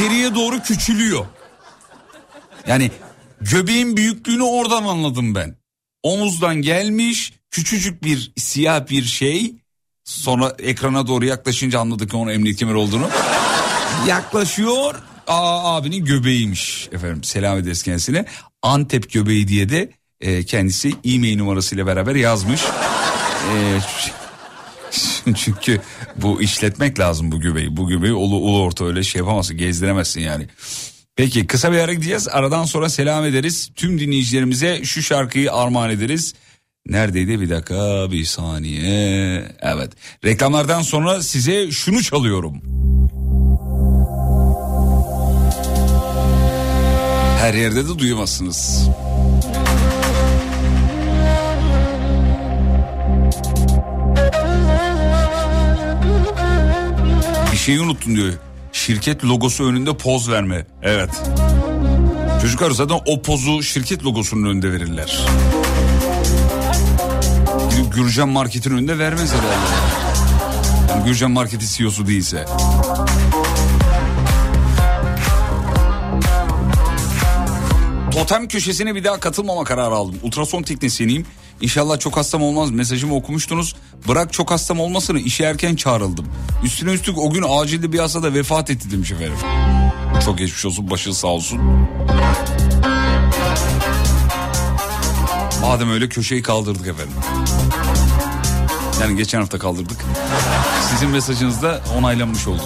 [0.00, 1.26] Geriye doğru küçülüyor.
[2.66, 2.90] Yani
[3.40, 5.56] göbeğin büyüklüğünü oradan anladım ben.
[6.02, 9.54] Omuzdan gelmiş küçücük bir siyah bir şey.
[10.08, 13.08] Sonra ekrana doğru yaklaşınca anladık ki onun emniyet kemeri olduğunu.
[14.08, 14.94] Yaklaşıyor.
[15.26, 17.24] Aa, abinin göbeğiymiş efendim.
[17.24, 18.24] Selam ederiz kendisine.
[18.62, 19.90] Antep göbeği diye de
[20.20, 22.62] e, kendisi e-mail numarasıyla beraber yazmış.
[23.54, 23.80] E,
[25.34, 25.80] çünkü
[26.16, 27.76] bu işletmek lazım bu göbeği.
[27.76, 30.46] Bu göbeği ulu, ulu orta öyle şey yapamazsın gezdiremezsin yani.
[31.16, 32.28] Peki kısa bir ara gideceğiz.
[32.28, 33.70] Aradan sonra selam ederiz.
[33.76, 36.34] Tüm dinleyicilerimize şu şarkıyı armağan ederiz.
[36.88, 39.44] Neredeydi bir dakika bir saniye.
[39.60, 39.92] Evet
[40.24, 42.62] reklamlardan sonra size şunu çalıyorum.
[47.38, 48.88] Her yerde de duyamazsınız.
[57.52, 58.32] Bir şeyi unuttun diyor.
[58.72, 60.66] Şirket logosu önünde poz verme.
[60.82, 61.10] Evet.
[62.42, 65.18] Çocuklar zaten o pozu şirket logosunun önünde verirler.
[67.94, 69.48] Gürcan Market'in önünde vermez herhalde.
[70.90, 72.44] Yani Gürcan Market'i CEO'su değilse.
[78.12, 80.18] Totem köşesine bir daha katılmama kararı aldım.
[80.22, 81.26] Ultrason teknisyeniyim.
[81.60, 82.70] İnşallah çok hastam olmaz.
[82.70, 83.76] Mesajımı okumuştunuz.
[84.08, 86.26] Bırak çok hastam olmasını işe erken çağrıldım.
[86.64, 89.36] Üstüne üstlük o gün acilde bir hastada vefat etti demiş efendim.
[90.24, 91.60] Çok geçmiş olsun başı sağ olsun.
[95.62, 97.14] Madem öyle köşeyi kaldırdık efendim.
[99.00, 100.04] Yani geçen hafta kaldırdık.
[100.90, 102.62] Sizin mesajınız da onaylanmış oldu.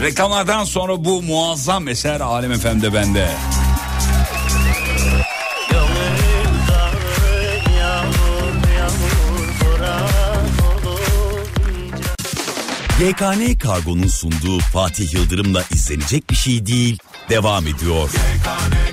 [0.00, 3.28] Reklamlardan sonra bu muazzam eser Alem FM'de bende.
[13.00, 16.98] YKN Kargo'nun sunduğu Fatih Yıldırım'la izlenecek bir şey değil.
[17.30, 18.10] Devam ediyor.
[18.10, 18.85] çok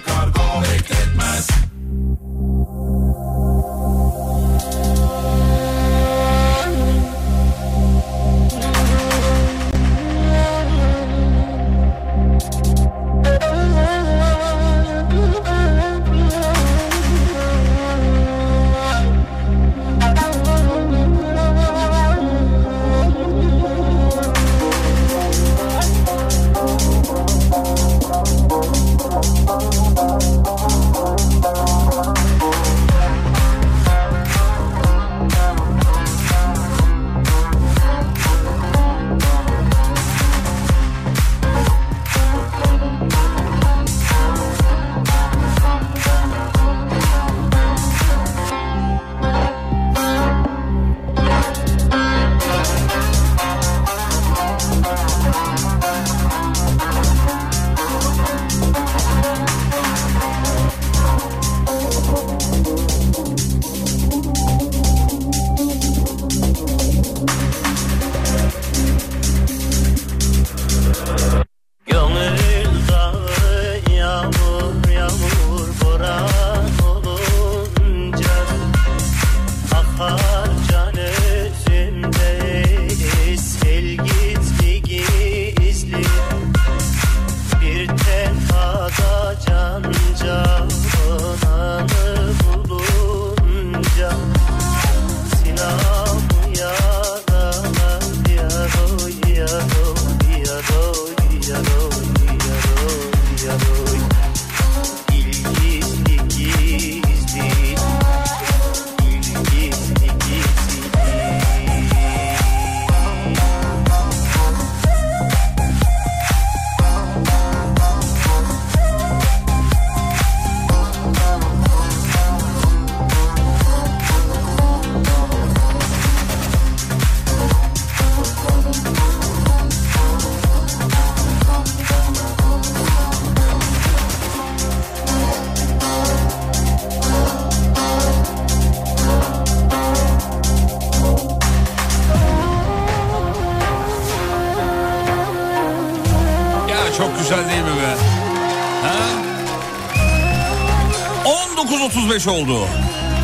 [152.13, 152.59] 19.35 oldu.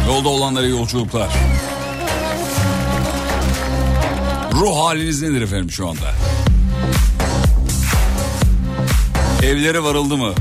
[0.07, 1.30] Yolda olanlara yolculuklar.
[4.53, 6.14] Ruh haliniz nedir efendim şu anda?
[9.44, 10.34] Evlere varıldı mı?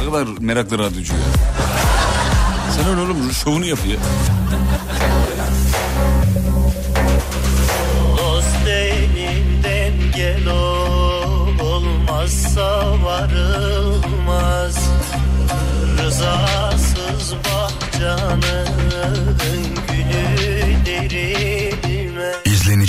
[0.00, 1.20] Ne kadar meraklı radyocu ya.
[2.76, 3.98] Sen öyle oğlum şovunu yapıyor.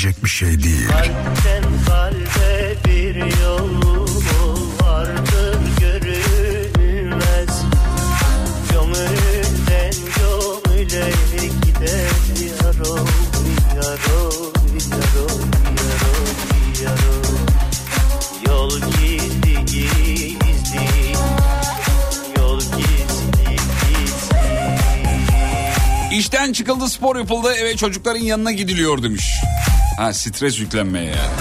[0.05, 0.87] İzlenecek bir şey değil.
[0.87, 3.69] Kalpten kalbe bir yol
[4.81, 7.63] vardır görünmez
[8.71, 11.11] Gönülden gönüle
[11.65, 12.11] gider
[12.63, 12.95] yaro
[13.75, 14.21] yaro
[14.91, 15.27] yaro
[15.81, 16.15] yaro
[16.83, 17.15] yaro
[18.47, 20.87] Yol gizli gizli
[22.37, 23.55] Yol gizli
[23.89, 24.45] gizli
[26.17, 29.25] İşten çıkıldı spor yapıldı eve çocukların yanına gidiliyor demiş.
[29.97, 31.31] Ha stres yüklenmeye yani.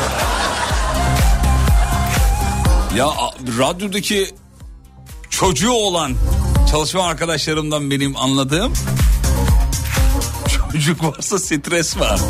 [2.96, 3.06] Ya
[3.58, 4.30] radyodaki
[5.30, 6.12] çocuğu olan
[6.70, 8.72] çalışma arkadaşlarımdan benim anladığım
[10.72, 12.20] çocuk varsa stres var.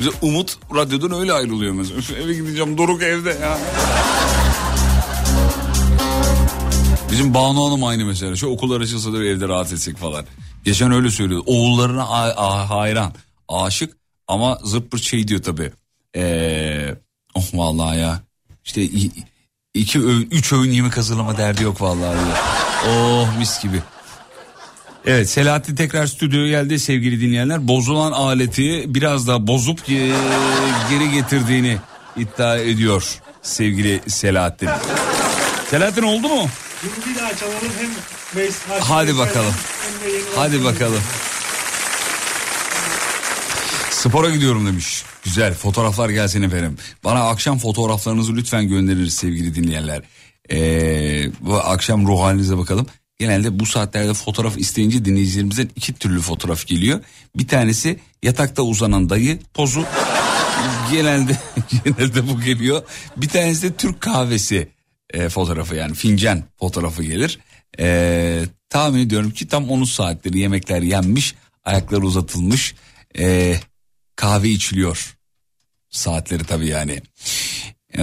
[0.00, 1.98] Bize Umut radyodan öyle ayrılıyor mesela.
[1.98, 3.58] Üf, eve gideceğim Doruk evde ya.
[7.12, 8.36] Bizim Banu Hanım aynı mesela.
[8.36, 10.24] Şu okullar açılsa da evde rahat etsek falan.
[10.64, 11.44] Geçen öyle söylüyordu.
[11.46, 13.12] Oğullarına a- a- hayran.
[13.48, 13.99] Aşık
[14.30, 15.72] ama zırt pırt şey diyor tabii.
[16.16, 16.94] Ee,
[17.34, 18.20] oh vallahi ya.
[18.64, 18.82] İşte
[19.74, 22.36] iki öğün, üç öğün yemek hazırlama derdi yok vallahi diyor.
[22.88, 23.82] Oh mis gibi.
[25.06, 27.68] Evet Selahattin tekrar stüdyoya geldi sevgili dinleyenler.
[27.68, 30.12] Bozulan aleti biraz daha bozup e,
[30.90, 31.78] geri getirdiğini
[32.16, 34.68] iddia ediyor sevgili Selahattin.
[35.70, 36.46] Selahattin oldu mu?
[38.80, 39.54] Hadi bakalım.
[40.36, 41.02] Hadi bakalım.
[44.00, 45.04] Spora gidiyorum demiş.
[45.24, 46.76] Güzel fotoğraflar gelsin efendim.
[47.04, 50.02] Bana akşam fotoğraflarınızı lütfen göndeririz sevgili dinleyenler.
[50.50, 52.86] Ee, bu akşam ruh halinize bakalım.
[53.18, 57.00] Genelde bu saatlerde fotoğraf isteyince dinleyicilerimizden iki türlü fotoğraf geliyor.
[57.36, 59.84] Bir tanesi yatakta uzanan dayı pozu.
[60.92, 61.36] genelde
[61.84, 62.82] genelde bu geliyor.
[63.16, 64.68] Bir tanesi de Türk kahvesi
[65.14, 67.38] e, fotoğrafı yani fincan fotoğrafı gelir.
[67.78, 72.74] E, tahmin ediyorum ki tam onun saatleri yemekler yenmiş, ayaklar uzatılmış,
[73.18, 73.56] e,
[74.20, 75.16] kahve içiliyor.
[75.90, 77.02] Saatleri tabii yani.
[77.94, 78.02] E,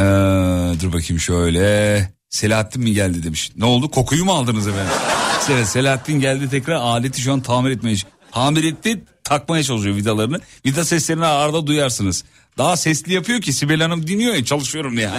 [0.82, 2.12] dur bakayım şöyle.
[2.30, 3.52] Selahattin mi geldi demiş.
[3.56, 4.94] Ne oldu kokuyu mu aldınız efendim?
[5.50, 7.96] Evet Selahattin geldi tekrar aleti şu an tamir etmeye
[8.32, 10.40] tamir etti takmaya çalışıyor vidalarını.
[10.66, 12.24] Vida seslerini arada duyarsınız.
[12.58, 15.10] Daha sesli yapıyor ki Sibel Hanım dinliyor ya çalışıyorum diye.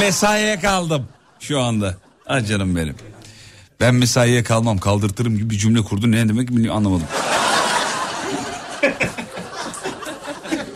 [0.00, 1.08] Mesaiye kaldım
[1.40, 1.96] şu anda.
[2.26, 2.94] Ah canım benim.
[3.80, 6.10] Ben mesaiye kalmam kaldırtırım gibi bir cümle kurdu.
[6.10, 7.06] Ne demek bilmiyorum anlamadım.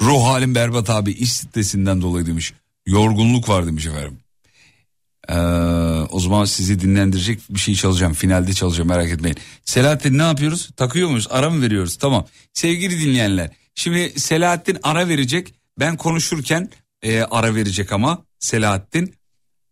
[0.03, 2.53] Ruh halim berbat abi iş stresinden dolayı demiş.
[2.87, 4.19] Yorgunluk var demiş efendim.
[5.29, 5.35] Ee,
[6.11, 8.13] o zaman sizi dinlendirecek bir şey çalacağım.
[8.13, 9.37] Finalde çalacağım merak etmeyin.
[9.65, 10.71] Selahattin ne yapıyoruz?
[10.77, 11.27] Takıyor muyuz?
[11.31, 11.97] Ara mı veriyoruz?
[11.97, 12.27] Tamam.
[12.53, 13.51] Sevgili dinleyenler.
[13.75, 15.55] Şimdi Selahattin ara verecek.
[15.81, 16.71] Ben konuşurken
[17.03, 19.15] e, ara verecek ama Selahattin.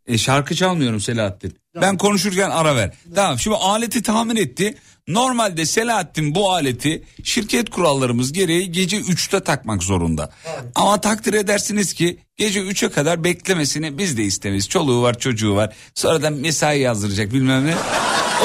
[0.06, 1.59] E, şarkı çalmıyorum Selahattin.
[1.74, 2.92] Ben konuşurken ara ver.
[3.14, 4.74] Tamam şimdi aleti tahmin etti.
[5.08, 10.30] Normalde Selahattin bu aleti şirket kurallarımız gereği gece 3'te takmak zorunda.
[10.74, 14.68] Ama takdir edersiniz ki gece 3'e kadar beklemesini biz de istemeyiz.
[14.68, 15.74] Çoluğu var çocuğu var.
[15.94, 17.74] Sonradan mesai yazdıracak bilmem ne.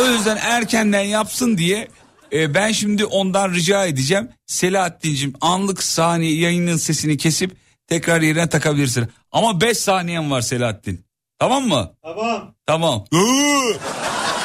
[0.02, 1.88] O yüzden erkenden yapsın diye
[2.34, 4.30] e, ben şimdi ondan rica edeceğim.
[4.46, 7.56] Selahattin'cim anlık saniye yayının sesini kesip
[7.88, 9.08] tekrar yerine takabilirsin.
[9.32, 11.05] Ama 5 saniyen var Selahattin.
[11.40, 11.92] Tamam mı?
[12.04, 12.54] Tamam.
[12.68, 13.06] Tamam.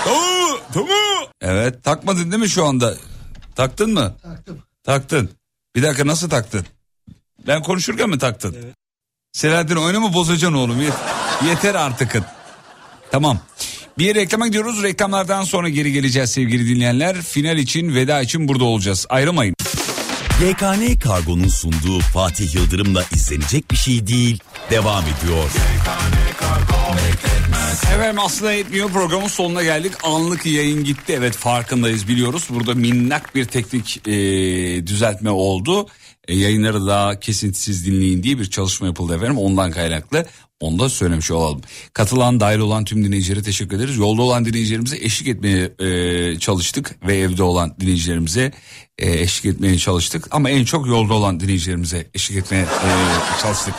[0.05, 0.59] tamam.
[0.75, 0.89] Tamam.
[1.41, 2.95] Evet takmadın değil mi şu anda?
[3.57, 4.15] Taktın mı?
[4.23, 4.63] Taktım.
[4.85, 5.31] Taktın.
[5.77, 6.67] Bir dakika nasıl taktın?
[7.47, 8.57] Ben konuşurken mi taktın?
[8.65, 8.75] Evet.
[9.33, 10.81] Selahattin oynama bozacaksın oğlum.
[10.81, 12.23] Yet- yeter artık.
[13.13, 13.39] Tamam.
[13.99, 14.83] Bir reklama gidiyoruz.
[14.83, 17.23] Reklamlardan sonra geri geleceğiz sevgili dinleyenler.
[17.23, 19.07] Final için veda için burada olacağız.
[19.09, 19.55] Ayrılmayın.
[20.43, 24.41] YKN Kargo'nun sunduğu Fatih Yıldırım'la izlenecek bir şey değil.
[24.71, 25.51] Devam ediyor.
[27.95, 29.93] Efendim aslında yetmiyor programın sonuna geldik.
[30.03, 31.15] Anlık yayın gitti.
[31.19, 32.47] Evet farkındayız biliyoruz.
[32.51, 34.13] Burada minnak bir teknik e,
[34.87, 35.87] düzeltme oldu.
[36.29, 39.39] E, yayınları daha kesintisiz dinleyin diye bir çalışma yapıldı efendim.
[39.39, 40.27] Ondan kaynaklı.
[40.61, 41.61] Onu da söylemiş olalım.
[41.93, 43.97] Katılan dahil olan tüm dinleyicilere teşekkür ederiz.
[43.97, 46.97] Yolda olan dinleyicilerimize eşlik etmeye e, çalıştık.
[47.07, 48.53] Ve evde olan dinleyicilerimize
[48.99, 50.29] e, eşlik etmeye çalıştık.
[50.31, 52.91] Ama en çok yolda olan dinleyicilerimize eşlik etmeye e,
[53.43, 53.75] çalıştık.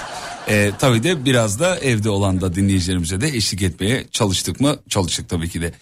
[0.49, 4.75] Ee, tabii de biraz da evde olan da dinleyicilerimize de eşlik etmeye çalıştık mı?
[4.89, 5.73] Çalıştık tabii ki de.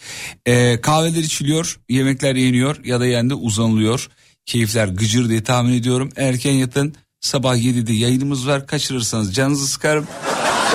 [0.46, 4.10] Ee, kahveler içiliyor, yemekler yeniyor ya da yendi uzanılıyor.
[4.46, 6.10] Keyifler gıcır diye tahmin ediyorum.
[6.16, 8.68] Erken yatın sabah 7'de yayınımız var.
[8.68, 10.08] Kaçırırsanız canınızı sıkarım.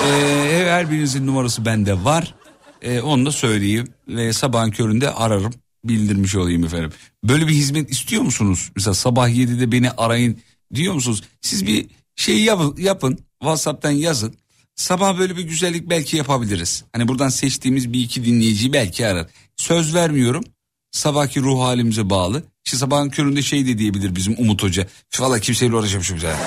[0.05, 2.33] Ee, her birinizin numarası bende var.
[2.81, 5.53] Ee, onu da söyleyeyim ve sabahın köründe ararım
[5.83, 6.91] bildirmiş olayım efendim.
[7.23, 8.71] Böyle bir hizmet istiyor musunuz?
[8.75, 10.39] Mesela sabah 7'de beni arayın
[10.73, 11.23] diyor musunuz?
[11.41, 11.85] Siz bir
[12.15, 12.43] şey
[12.77, 14.35] yapın WhatsApp'tan yazın.
[14.75, 16.83] Sabah böyle bir güzellik belki yapabiliriz.
[16.93, 19.27] Hani buradan seçtiğimiz bir iki dinleyiciyi belki arar.
[19.57, 20.43] Söz vermiyorum.
[20.91, 22.43] Sabahki ruh halimize bağlı.
[22.65, 24.87] İşte sabahın köründe şey de diyebilir bizim Umut Hoca.
[25.19, 26.39] Valla kimseyle uğraşamışım zaten.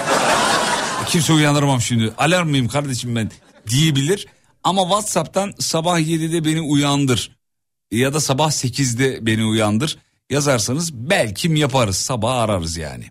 [1.09, 2.15] Kimse uyandıramam şimdi.
[2.19, 3.31] Alarm mıyım kardeşim ben
[3.69, 4.27] diyebilir.
[4.65, 7.39] Ama WhatsApp'tan sabah 7'de beni uyandır.
[7.91, 9.99] Ya da sabah 8'de beni uyandır.
[10.31, 11.97] Yazarsanız belki yaparız.
[11.97, 13.05] Sabah ararız yani.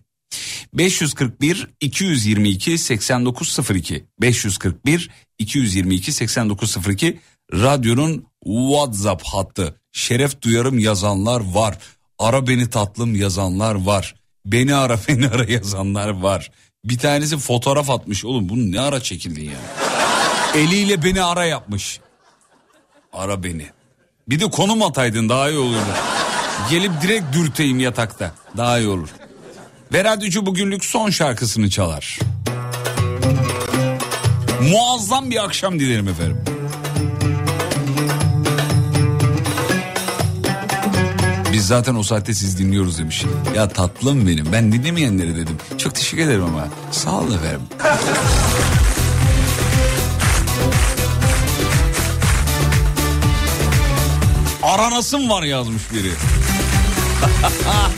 [0.74, 7.20] 541 222 8902 541 222 8902
[7.52, 9.80] radyonun WhatsApp hattı.
[9.92, 11.78] Şeref duyarım yazanlar var.
[12.18, 14.14] Ara beni tatlım yazanlar var.
[14.46, 16.50] Beni ara beni ara yazanlar var.
[16.84, 18.24] Bir tanesi fotoğraf atmış.
[18.24, 19.58] Oğlum bunu ne ara çekildin ya?
[20.54, 22.00] Eliyle beni ara yapmış.
[23.12, 23.66] Ara beni.
[24.28, 25.94] Bir de konum ataydın daha iyi olurdu.
[26.70, 28.34] Gelip direkt dürteyim yatakta.
[28.56, 29.08] Daha iyi olur.
[29.92, 32.18] Ve radyocu bugünlük son şarkısını çalar.
[34.70, 36.38] Muazzam bir akşam dilerim efendim.
[41.52, 43.24] Biz zaten o saatte siz dinliyoruz demiş.
[43.56, 45.56] Ya tatlım benim ben dinlemeyenlere dedim.
[45.78, 46.68] Çok teşekkür ederim ama.
[46.90, 47.60] Sağ olun efendim.
[54.62, 56.10] Aranasım var yazmış biri.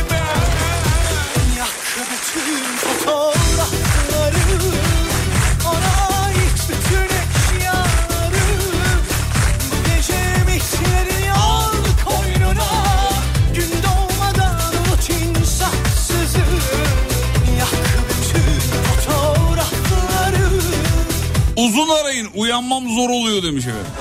[21.81, 23.91] Uzun arayın uyanmam zor oluyor demiş efendim.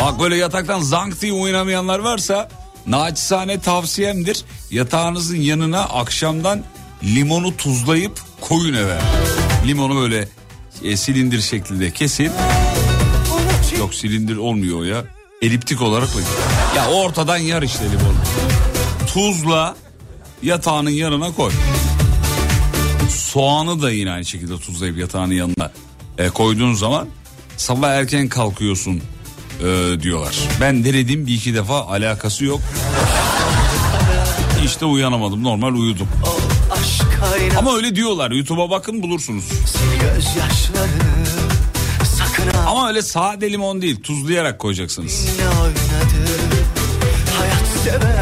[0.00, 2.48] Bak böyle yataktan zank diye uyanamayanlar varsa
[2.86, 4.44] naçizane tavsiyemdir.
[4.70, 6.62] Yatağınızın yanına akşamdan
[7.02, 8.98] limonu tuzlayıp koyun eve.
[9.66, 10.28] Limonu böyle
[10.82, 11.86] e, silindir şeklinde
[13.32, 15.04] unut Yok silindir olmuyor ya.
[15.42, 16.28] Eliptik olarak koyun.
[16.76, 18.16] Ya ortadan yar işte limonu.
[19.14, 19.76] Tuzla
[20.42, 21.52] yatağının yanına koy.
[23.36, 25.72] Soğanı da yine aynı şekilde tuzlayıp yatağının yanına
[26.18, 27.08] e, koyduğun zaman
[27.56, 29.02] sabah erken kalkıyorsun
[29.60, 30.36] e, diyorlar.
[30.60, 32.60] Ben denedim bir iki defa alakası yok.
[34.64, 36.08] İşte uyanamadım normal uyudum.
[37.58, 39.44] Ama öyle diyorlar YouTube'a bakın bulursunuz.
[42.66, 45.26] Ama öyle sade limon değil tuzlayarak koyacaksınız.
[45.62, 46.30] oynadı
[47.38, 48.15] Hayat sevenleri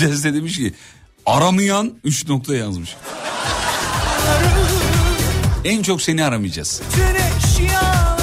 [0.00, 0.74] tanesi de demiş ki
[1.26, 2.96] aramayan 3 nokta yazmış.
[5.64, 6.82] En çok seni aramayacağız.
[6.92, 8.17] Bütün eşyaları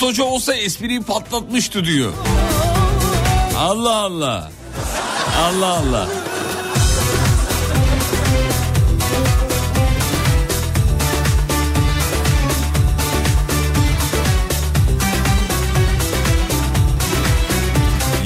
[0.00, 2.12] Umut Hoca olsa espriyi patlatmıştı diyor.
[3.56, 4.52] Allah Allah.
[5.38, 6.08] Allah Allah.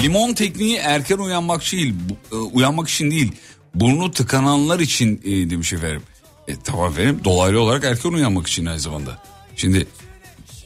[0.03, 1.95] Limon tekniği erken uyanmak değil,
[2.33, 3.33] e, uyanmak için değil,
[3.75, 6.03] burnu tıkananlar için e, demiş efendim.
[6.49, 9.23] E, tamam efendim dolaylı olarak erken uyanmak için aynı zamanda.
[9.57, 9.87] Şimdi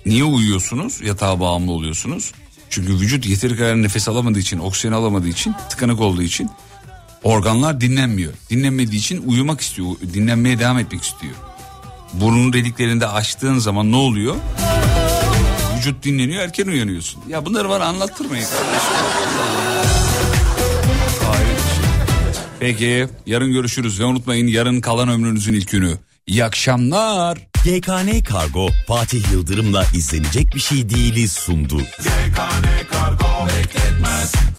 [0.08, 1.00] Niye uyuyorsunuz?
[1.00, 2.32] Yatağa bağımlı oluyorsunuz.
[2.70, 6.50] Çünkü vücut yeteri kadar nefes alamadığı için, oksijen alamadığı için, tıkanık olduğu için
[7.22, 8.32] Organlar dinlenmiyor.
[8.50, 9.88] Dinlenmediği için uyumak istiyor.
[10.14, 11.34] Dinlenmeye devam etmek istiyor.
[12.12, 14.36] Burnun deliklerinde açtığın zaman ne oluyor?
[15.76, 17.22] Vücut dinleniyor erken uyanıyorsun.
[17.28, 18.58] Ya bunları bana anlattırmayın şey.
[22.60, 25.98] Peki yarın görüşürüz ve unutmayın yarın kalan ömrünüzün ilk günü.
[26.26, 27.47] İyi akşamlar.
[27.64, 31.78] GKN Kargo Fatih Yıldırım'la izlenecek bir şey değiliz sundu.
[31.78, 34.32] GKN Kargo bekletmez